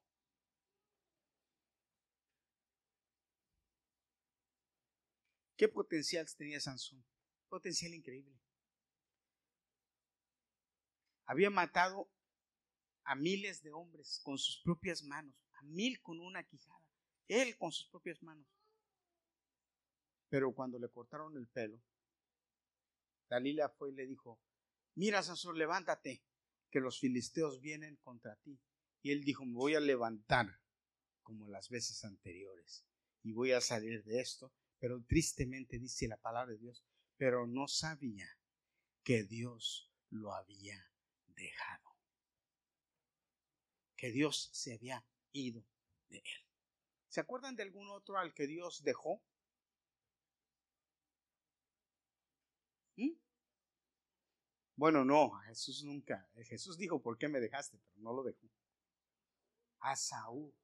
[5.60, 7.04] ¿Qué potencial tenía Sansón?
[7.50, 8.34] Potencial increíble.
[11.26, 12.10] Había matado
[13.04, 16.82] a miles de hombres con sus propias manos, a mil con una quijada,
[17.28, 18.46] él con sus propias manos.
[20.30, 21.78] Pero cuando le cortaron el pelo,
[23.28, 24.40] Dalila fue y le dijo,
[24.94, 26.24] mira Sansón, levántate,
[26.70, 28.58] que los filisteos vienen contra ti.
[29.02, 30.58] Y él dijo, me voy a levantar
[31.22, 32.86] como las veces anteriores
[33.22, 34.54] y voy a salir de esto.
[34.80, 36.84] Pero tristemente dice la palabra de Dios,
[37.16, 38.26] pero no sabía
[39.04, 40.90] que Dios lo había
[41.26, 41.96] dejado.
[43.96, 45.64] Que Dios se había ido
[46.08, 46.46] de él.
[47.08, 49.22] ¿Se acuerdan de algún otro al que Dios dejó?
[54.80, 56.26] Bueno, no, Jesús nunca.
[56.46, 57.78] Jesús dijo, ¿por qué me dejaste?
[57.84, 58.48] Pero no lo dejó.
[59.80, 60.54] A Saúl.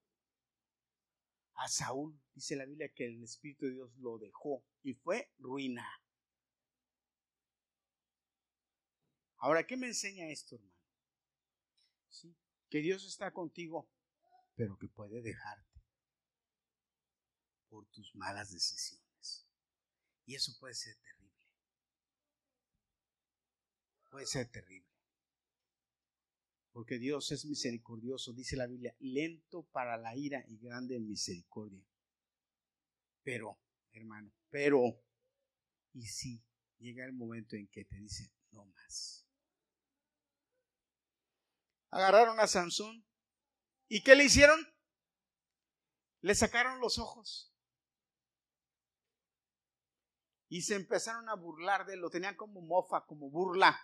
[1.57, 5.87] A Saúl dice la Biblia que el Espíritu de Dios lo dejó y fue ruina.
[9.39, 10.77] Ahora, ¿qué me enseña esto, hermano?
[12.09, 12.37] ¿Sí?
[12.71, 13.89] Que Dios está contigo,
[14.55, 15.83] pero que puede dejarte
[17.69, 19.47] por tus malas decisiones.
[20.25, 21.17] Y eso puede ser terrible
[24.17, 24.96] puede ser terrible.
[26.77, 31.83] Porque Dios es misericordioso, dice la Biblia, lento para la ira y grande en misericordia.
[33.23, 33.59] Pero,
[33.93, 35.03] hermano, pero,
[35.95, 36.45] y si
[36.77, 39.27] llega el momento en que te dice, no más.
[41.89, 43.07] Agarraron a Sansón.
[43.89, 44.61] ¿Y qué le hicieron?
[46.21, 47.55] Le sacaron los ojos.
[50.51, 53.81] Y se empezaron a burlar de él, lo tenían como mofa, como burla.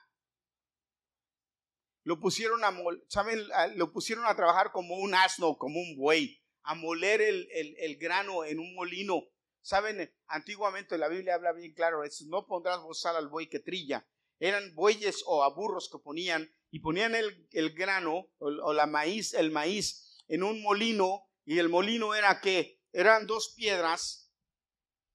[2.04, 2.76] Lo pusieron a,
[3.08, 3.40] ¿saben?
[3.76, 8.44] Lo pusieron a trabajar como un asno, como un buey, a moler el, el, grano
[8.44, 9.22] en un molino.
[9.60, 14.08] Saben, antiguamente la Biblia habla bien claro, es, no pondrás bozal al buey que trilla.
[14.40, 18.86] Eran bueyes o a burros que ponían y ponían el, el grano o, o, la
[18.86, 24.32] maíz, el maíz en un molino y el molino era que eran dos piedras,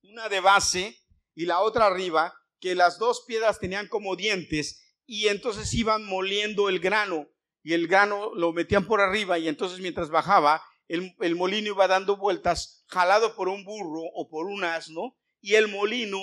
[0.03, 0.97] una de base
[1.35, 6.69] y la otra arriba, que las dos piedras tenían como dientes y entonces iban moliendo
[6.69, 7.27] el grano
[7.63, 12.17] y el grano lo metían por arriba y entonces mientras bajaba el, molino iba dando
[12.17, 16.21] vueltas jalado por un burro o por un asno y el molino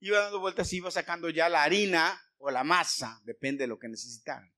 [0.00, 3.78] iba dando vueltas y iba sacando ya la harina o la masa, depende de lo
[3.78, 4.54] que necesitaran.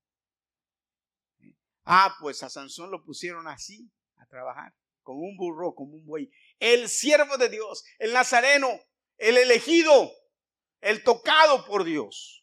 [1.83, 6.29] Ah, pues a Sansón lo pusieron así a trabajar, como un burro, como un buey.
[6.59, 8.69] El siervo de Dios, el nazareno,
[9.17, 10.11] el elegido,
[10.81, 12.40] el tocado por Dios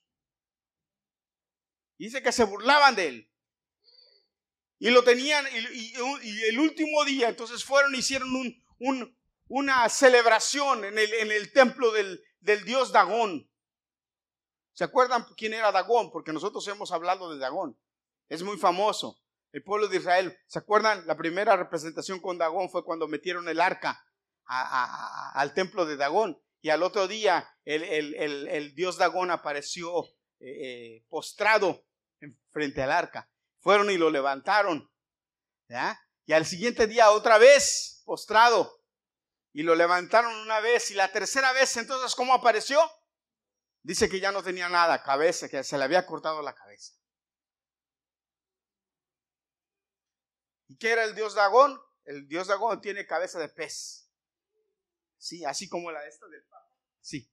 [1.98, 3.30] dice que se burlaban de él.
[4.78, 5.92] Y lo tenían, y,
[6.48, 8.28] el último día, entonces fueron y hicieron
[8.78, 9.18] un,
[9.48, 12.22] una celebración en el, templo del,
[12.64, 13.50] dios Dagón.
[14.72, 16.12] ¿Se acuerdan quién era Dagón?
[16.12, 17.76] Porque nosotros hemos hablado de Dagón.
[18.28, 19.20] Es muy famoso.
[19.50, 20.38] El pueblo de Israel.
[20.46, 21.04] ¿Se acuerdan?
[21.08, 24.04] La primera representación con Dagón fue cuando metieron el arca
[24.44, 26.40] al templo de Dagón.
[26.60, 30.06] Y al otro día el, el dios Dagón apareció
[30.40, 31.84] eh, eh, postrado
[32.50, 33.30] frente al arca.
[33.60, 34.90] Fueron y lo levantaron.
[35.68, 36.00] ¿ya?
[36.26, 38.82] Y al siguiente día otra vez postrado.
[39.52, 42.80] Y lo levantaron una vez y la tercera vez, entonces, ¿cómo apareció?
[43.82, 46.94] Dice que ya no tenía nada, cabeza, que se le había cortado la cabeza.
[50.68, 51.80] ¿Y qué era el dios Dagón?
[52.04, 54.10] El dios Dagón tiene cabeza de pez.
[55.16, 56.70] Sí, así como la de esta del Papa.
[57.00, 57.32] Sí,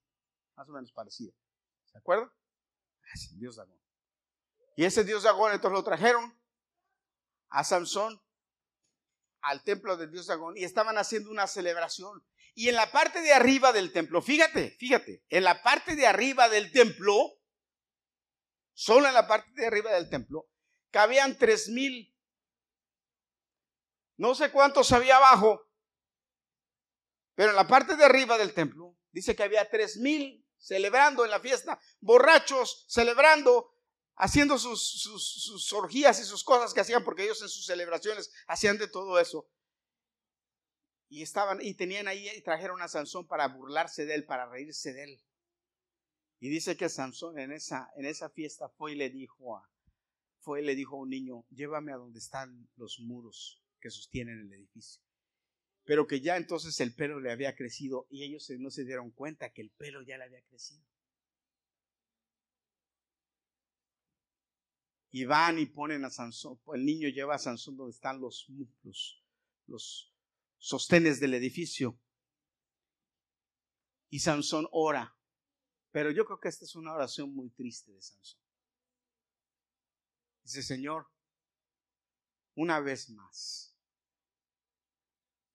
[0.55, 1.33] más o menos parecida.
[1.85, 2.31] ¿Se acuerdan?
[3.13, 3.84] Es el dios Dagón.
[4.75, 6.37] Y ese dios Dagón entonces lo trajeron
[7.49, 8.21] a Sansón
[9.41, 12.25] al templo del dios Dagón y estaban haciendo una celebración.
[12.55, 16.49] Y en la parte de arriba del templo, fíjate, fíjate, en la parte de arriba
[16.49, 17.39] del templo,
[18.73, 20.49] solo en la parte de arriba del templo,
[20.89, 22.13] cabían tres mil.
[24.17, 25.69] No sé cuántos había abajo,
[27.35, 31.31] pero en la parte de arriba del templo dice que había tres mil celebrando en
[31.31, 33.74] la fiesta, borrachos, celebrando,
[34.15, 38.77] haciendo sus, sus, orgías y sus cosas que hacían, porque ellos en sus celebraciones hacían
[38.77, 39.47] de todo eso.
[41.07, 44.93] Y estaban, y tenían ahí, y trajeron a Sansón para burlarse de él, para reírse
[44.93, 45.23] de él.
[46.39, 49.69] Y dice que Sansón en esa, en esa fiesta fue y le dijo a,
[50.39, 54.39] fue y le dijo a un niño, llévame a donde están los muros que sostienen
[54.39, 55.01] el edificio.
[55.83, 59.51] Pero que ya entonces el pelo le había crecido y ellos no se dieron cuenta
[59.51, 60.83] que el pelo ya le había crecido.
[65.15, 68.51] Y van y ponen a Sansón, el niño lleva a Sansón donde están los,
[68.83, 69.23] los,
[69.65, 70.13] los
[70.57, 71.97] sostenes del edificio.
[74.09, 75.17] Y Sansón ora.
[75.91, 78.41] Pero yo creo que esta es una oración muy triste de Sansón.
[80.43, 81.07] Dice, Señor,
[82.55, 83.73] una vez más,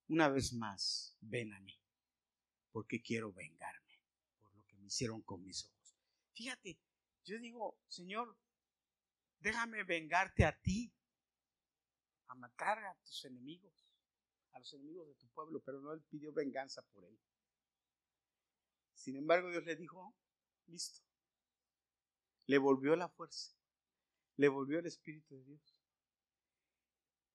[0.08, 1.78] una vez más, ven a mí,
[2.72, 4.00] porque quiero vengarme
[4.40, 5.98] por lo que me hicieron con mis ojos.
[6.32, 6.80] Fíjate,
[7.26, 8.38] yo digo, Señor,
[9.40, 10.92] déjame vengarte a ti,
[12.28, 13.72] a matar a tus enemigos,
[14.52, 17.18] a los enemigos de tu pueblo, pero no él pidió venganza por él.
[18.94, 20.14] Sin embargo, Dios le dijo,
[20.66, 21.00] listo.
[22.46, 23.54] Le volvió la fuerza,
[24.36, 25.76] le volvió el Espíritu de Dios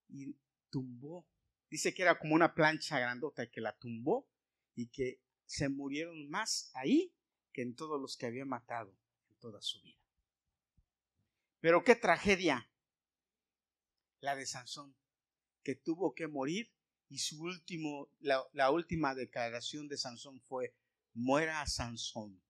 [0.10, 0.38] y
[0.70, 1.26] tumbó.
[1.70, 4.30] Dice que era como una plancha grandota que la tumbó
[4.76, 7.14] y que se murieron más ahí
[7.54, 8.96] que en todos los que había matado
[9.30, 10.05] en toda su vida.
[11.60, 12.70] Pero qué tragedia
[14.22, 14.96] la de Sansón,
[15.64, 16.72] que tuvo que morir
[17.10, 20.76] y su último, la, última declaración de Sansón fue,
[21.14, 22.44] muera Sansón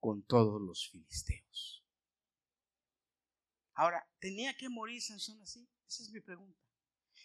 [0.00, 1.84] con todos los filisteos.
[3.74, 5.68] Ahora, ¿tenía que morir Sansón así?
[5.86, 6.60] Esa es mi pregunta.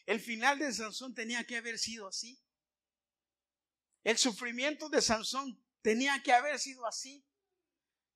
[0.06, 2.40] El final de Sansón tenía que haber sido así.
[4.04, 7.26] El sufrimiento de Sansón tenía que haber sido así.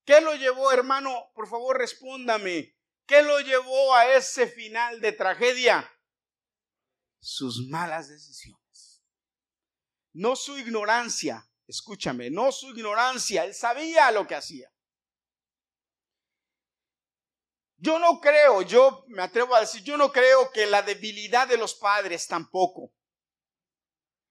[0.06, 1.32] ¿Qué lo llevó, hermano?
[1.36, 2.76] Por favor, respóndame.
[3.06, 5.90] ¿Qué lo llevó a ese final de tragedia?
[7.20, 9.04] Sus malas decisiones.
[10.14, 14.72] No su ignorancia, escúchame, no su ignorancia, él sabía lo que hacía.
[17.78, 21.58] Yo no creo, yo me atrevo a decir, yo no creo que la debilidad de
[21.58, 22.94] los padres tampoco.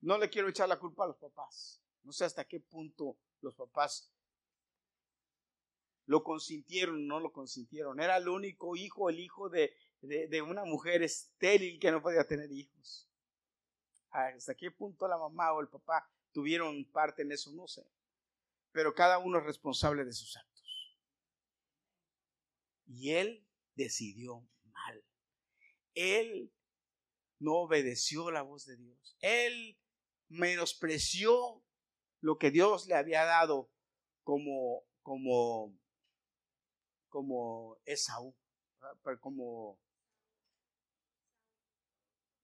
[0.02, 1.82] No le quiero echar la culpa a los papás.
[2.02, 4.10] No sé hasta qué punto los papás
[6.10, 8.00] lo consintieron no lo consintieron.
[8.00, 12.50] Era el único hijo, el hijo de, de, una mujer estéril que no podía tener
[12.50, 13.08] hijos.
[14.10, 17.52] ¿Hasta qué punto la mamá o el papá tuvieron parte en eso?
[17.52, 17.86] No sé.
[18.72, 20.98] Pero cada uno es responsable de sus actos.
[22.88, 23.46] Y él
[23.76, 25.04] decidió mal.
[25.94, 26.52] Él
[27.38, 29.16] no obedeció la voz de Dios.
[29.20, 29.78] Él
[30.28, 31.62] menospreció
[32.18, 33.70] lo que Dios le había dado
[34.24, 35.78] como, como
[37.10, 38.34] como Esaú,
[39.20, 39.78] como,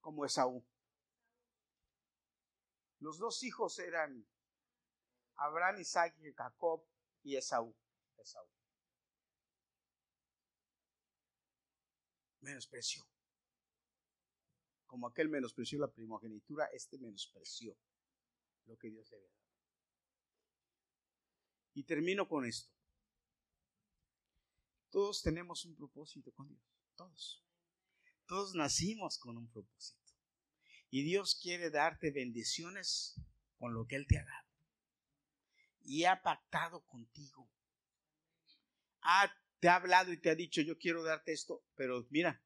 [0.01, 0.63] como Esaú.
[2.99, 4.27] Los dos hijos eran
[5.37, 6.85] Abraham, Isaac y Jacob
[7.23, 7.75] y Esaú.
[8.19, 8.47] Esaú.
[12.41, 13.07] Menospreció.
[14.87, 17.77] Como aquel menospreció la primogenitura, este menospreció
[18.67, 19.47] lo que Dios le había dado.
[21.75, 22.76] Y termino con esto.
[24.91, 26.63] Todos tenemos un propósito con Dios,
[26.95, 27.43] todos.
[28.27, 30.01] Todos nacimos con un propósito.
[30.91, 33.21] Y Dios quiere darte bendiciones
[33.59, 34.49] con lo que Él te ha dado.
[35.83, 37.49] Y ha pactado contigo.
[39.03, 42.43] Ha, te ha hablado y te ha dicho, yo quiero darte esto, pero mira,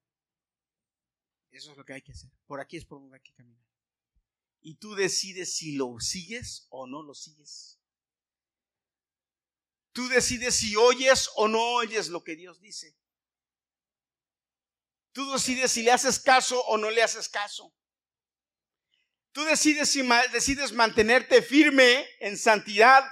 [1.50, 2.30] eso es lo que hay que hacer.
[2.46, 3.64] Por aquí es por donde hay que caminar.
[4.60, 7.79] Y tú decides si lo sigues o no lo sigues.
[9.92, 12.96] Tú decides si oyes o no oyes lo que Dios dice.
[15.12, 17.74] Tú decides si le haces caso o no le haces caso.
[19.32, 23.04] Tú decides si decides mantenerte firme en santidad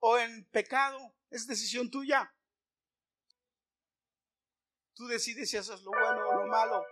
[0.00, 1.14] o en pecado.
[1.30, 2.32] Es decisión tuya.
[4.94, 6.84] Tú decides si haces lo bueno o lo malo.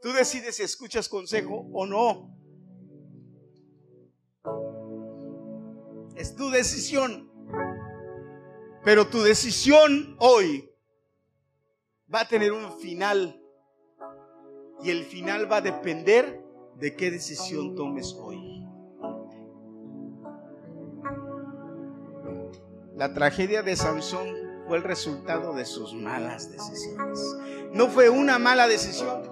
[0.00, 2.47] Tú decides si escuchas consejo o no.
[6.18, 7.30] Es tu decisión.
[8.84, 10.68] Pero tu decisión hoy
[12.12, 13.40] va a tener un final
[14.82, 16.44] Y el final va a depender
[16.76, 18.64] de qué decisión tomes hoy.
[22.94, 24.28] La tragedia de Sansón
[24.66, 27.20] fue el resultado de sus malas decisiones.
[27.72, 29.27] No fue una mala decisión.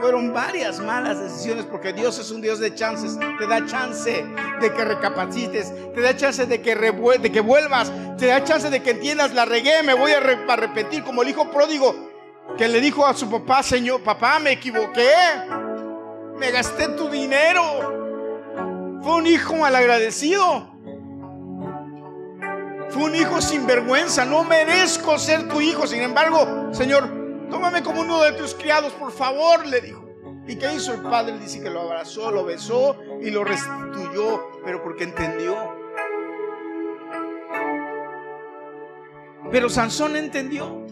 [0.00, 3.18] Fueron varias malas decisiones porque Dios es un Dios de chances.
[3.38, 4.24] Te da chance
[4.60, 8.82] de que recapacites, te da chance de que, de que vuelvas, te da chance de
[8.82, 12.10] que entiendas, la regué, me voy a, a repetir como el hijo pródigo
[12.56, 15.12] que le dijo a su papá, Señor, papá, me equivoqué,
[16.36, 17.98] me gasté tu dinero.
[19.02, 20.68] Fue un hijo malagradecido.
[22.90, 24.24] Fue un hijo sin vergüenza.
[24.24, 25.86] No merezco ser tu hijo.
[25.86, 27.19] Sin embargo, Señor,
[27.50, 30.06] tómame como uno de tus criados, por favor, le dijo.
[30.46, 31.38] ¿Y qué hizo el padre?
[31.38, 35.54] Dice que lo abrazó, lo besó y lo restituyó, pero porque entendió.
[39.50, 40.86] Pero Sansón entendió.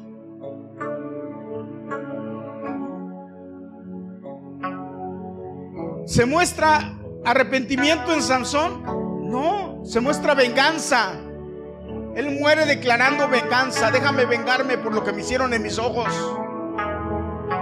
[6.07, 9.31] ¿Se muestra arrepentimiento en Sansón?
[9.31, 11.13] No, se muestra venganza.
[12.17, 13.91] Él muere declarando venganza.
[13.91, 16.09] Déjame vengarme por lo que me hicieron en mis ojos.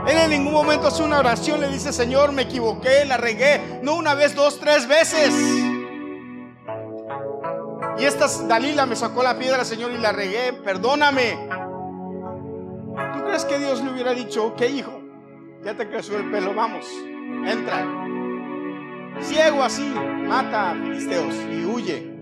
[0.06, 3.80] Él en ningún momento hace una oración, le dice, Señor, me equivoqué, la regué.
[3.82, 5.34] No una vez, dos, tres veces.
[7.98, 10.52] Y esta Dalila me sacó la piedra, Señor, y la regué.
[10.52, 11.48] Perdóname.
[13.14, 15.02] ¿Tú crees que Dios le hubiera dicho, ok, hijo,
[15.64, 16.86] ya te creció el pelo, vamos,
[17.46, 17.84] entra.
[19.20, 22.12] Ciego así, mata a filisteos y huye.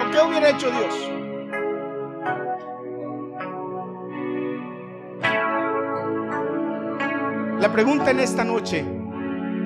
[0.00, 1.25] ¿O qué hubiera hecho Dios?
[7.66, 8.86] La pregunta en esta noche,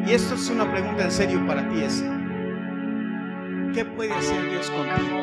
[0.06, 2.02] y esto es una pregunta en serio para ti, es,
[3.74, 5.18] ¿qué puede hacer Dios contigo?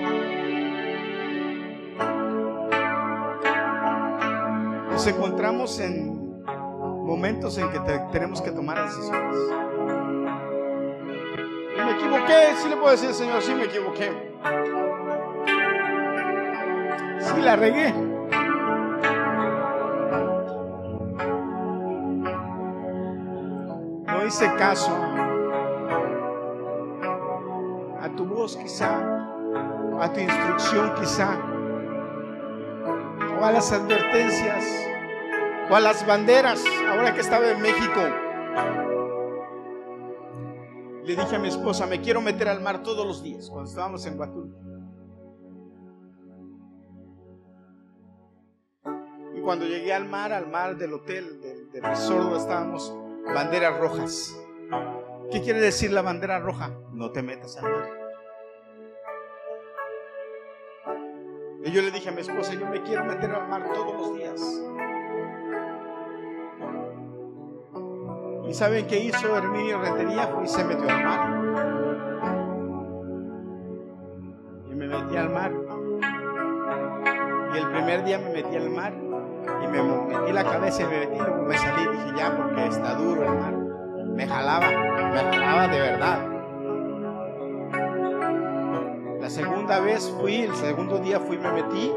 [4.91, 6.43] Nos encontramos en
[7.03, 7.79] momentos en que
[8.11, 9.35] tenemos que tomar decisiones.
[11.83, 14.11] me equivoqué, sí le puedo decir, Señor, sí me equivoqué.
[17.21, 18.06] Sí la regué.
[24.27, 24.91] Hice caso
[27.99, 28.97] a tu voz quizá,
[29.99, 31.37] a tu instrucción quizá,
[33.39, 34.65] o a las advertencias,
[35.69, 38.01] o a las banderas, ahora que estaba en México.
[41.03, 44.05] Le dije a mi esposa, me quiero meter al mar todos los días, cuando estábamos
[44.05, 44.59] en Huatulco.
[49.35, 52.93] Y cuando llegué al mar, al mar del hotel, del, del resort donde estábamos,
[53.33, 54.37] banderas rojas.
[55.31, 56.71] ¿Qué quiere decir la bandera roja?
[56.91, 57.89] No te metas al mar.
[61.63, 64.15] Y yo le dije a mi esposa, yo me quiero meter al mar todos los
[64.15, 64.41] días.
[68.47, 70.27] ¿Y saben qué hizo Herminio Rentería?
[70.27, 71.43] Fue y se metió al mar.
[74.71, 75.51] Y me metí al mar.
[77.53, 79.06] Y el primer día me metí al mar
[79.63, 83.23] y me metí la cabeza y me metí, me salí, dije ya porque está duro
[83.23, 83.53] el mar.
[84.15, 86.27] Me jalaba, me jalaba de verdad.
[89.21, 91.91] La segunda vez fui, el segundo día fui, me metí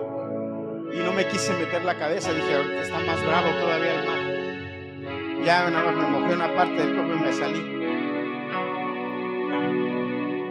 [0.92, 5.44] y no me quise meter la cabeza, dije, está más bravo todavía el mar.
[5.44, 7.80] Ya nada me mojé una parte del cuerpo y me salí.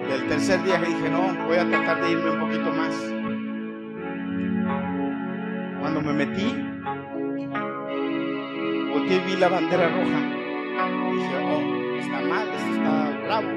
[0.08, 2.96] Y el tercer día dije, no, voy a tratar de irme un poquito más.
[5.80, 6.69] Cuando me metí,
[9.18, 10.20] vi la bandera roja.
[11.14, 13.48] dije, oh, está mal, esto está bravo.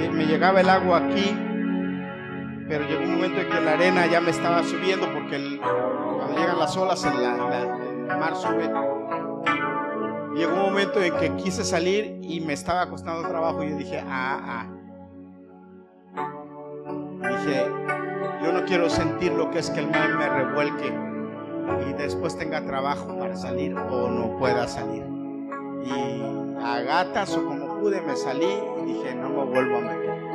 [0.00, 1.36] Y, me llegaba el agua aquí,
[2.68, 6.58] pero llegó un momento en que la arena ya me estaba subiendo porque cuando llegan
[6.58, 8.70] las olas el mar sube.
[10.36, 14.04] Llegó un momento en que quise salir y me estaba costando trabajo y yo dije,
[14.06, 14.72] ah, ah.
[17.28, 17.66] Dije,
[18.44, 21.05] yo no quiero sentir lo que es que el mar me revuelque
[21.88, 25.04] y después tenga trabajo para salir o no pueda salir.
[25.84, 26.22] Y
[26.62, 28.48] a gatas o como pude me salí
[28.82, 30.26] y dije, no me vuelvo a meter.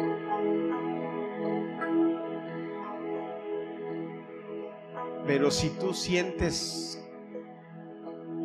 [5.26, 7.04] Pero si tú sientes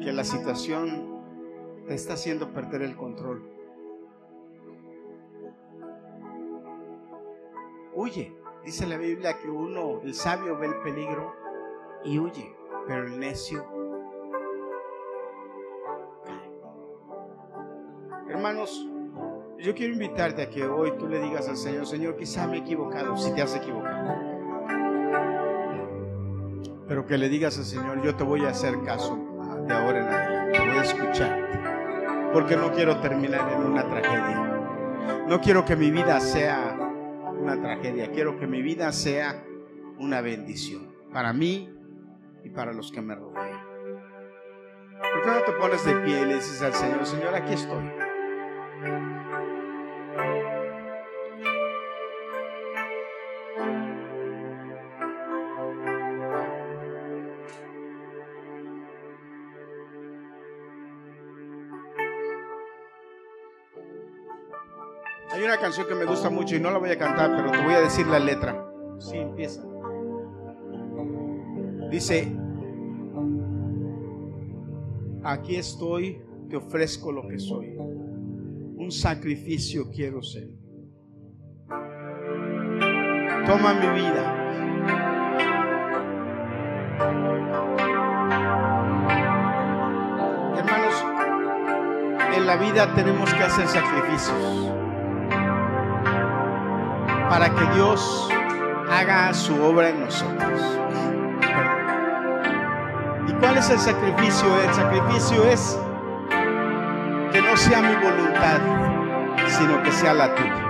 [0.00, 1.22] que la situación
[1.86, 3.48] te está haciendo perder el control,
[7.94, 8.34] huye.
[8.64, 11.32] Dice la Biblia que uno, el sabio, ve el peligro
[12.04, 12.55] y huye
[12.86, 13.64] pero el necio
[18.28, 18.86] Hermanos,
[19.58, 22.60] yo quiero invitarte a que hoy tú le digas al Señor, Señor, quizá me he
[22.60, 24.14] equivocado, si te has equivocado.
[26.88, 29.16] Pero que le digas al Señor, yo te voy a hacer caso
[29.66, 32.30] de ahora en adelante, te voy a escuchar.
[32.32, 35.24] Porque no quiero terminar en una tragedia.
[35.28, 36.76] No quiero que mi vida sea
[37.40, 39.44] una tragedia, quiero que mi vida sea
[39.98, 41.75] una bendición para mí
[42.46, 43.60] y para los que me rodean.
[45.00, 47.90] ¿Por qué no te pones de pie y le dices al Señor, Señor, aquí estoy?
[65.32, 67.60] Hay una canción que me gusta mucho y no la voy a cantar, pero te
[67.60, 68.64] voy a decir la letra.
[69.00, 69.62] Sí, empieza.
[71.90, 72.36] Dice,
[75.22, 77.76] aquí estoy, te ofrezco lo que soy.
[77.76, 80.48] Un sacrificio quiero ser.
[83.46, 84.42] Toma mi vida.
[90.58, 91.04] Hermanos,
[92.36, 94.72] en la vida tenemos que hacer sacrificios
[97.28, 98.28] para que Dios
[98.90, 101.05] haga su obra en nosotros.
[103.36, 104.48] ¿Y cuál es el sacrificio?
[104.62, 105.78] El sacrificio es
[107.32, 108.60] que no sea mi voluntad,
[109.48, 110.62] sino que sea la tuya.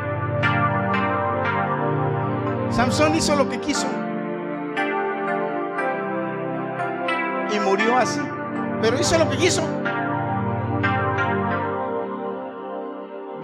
[2.70, 3.86] Samson hizo lo que quiso
[7.54, 8.20] y murió así,
[8.82, 9.62] pero hizo lo que quiso.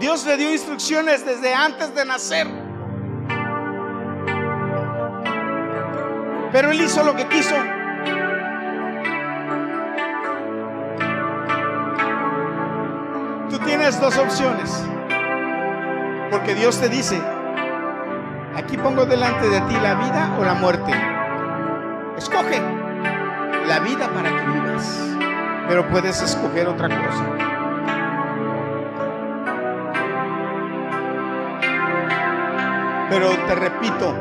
[0.00, 2.48] Dios le dio instrucciones desde antes de nacer.
[6.50, 7.54] Pero él hizo lo que quiso.
[14.02, 14.84] Dos opciones.
[16.28, 17.22] Porque Dios te dice,
[18.56, 20.92] aquí pongo delante de ti la vida o la muerte.
[22.18, 22.60] Escoge
[23.68, 25.16] la vida para que vivas.
[25.68, 27.24] Pero puedes escoger otra cosa.
[33.08, 34.14] Pero te repito,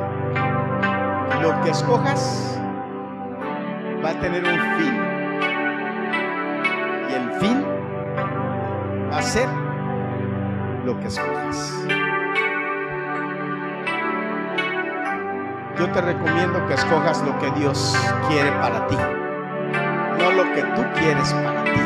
[1.41, 2.59] lo que escojas
[4.05, 4.99] va a tener un fin.
[7.09, 7.65] Y el fin
[9.11, 9.60] va a ser
[10.85, 11.85] lo que escojas.
[15.79, 17.97] Yo te recomiendo que escojas lo que Dios
[18.27, 18.97] quiere para ti.
[20.19, 21.81] No lo que tú quieres para ti.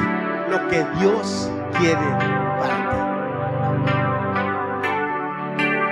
[0.50, 2.18] Lo que Dios quiere
[2.60, 2.78] para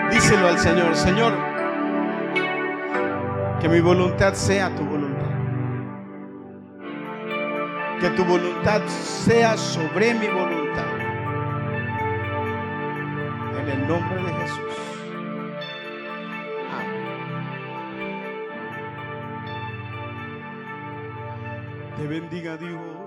[0.10, 0.16] ti.
[0.16, 1.54] Díselo al Señor, Señor
[3.64, 5.24] que mi voluntad sea tu voluntad.
[8.02, 10.63] Que tu voluntad sea sobre mi voluntad.
[22.24, 23.03] Bendiga Dios.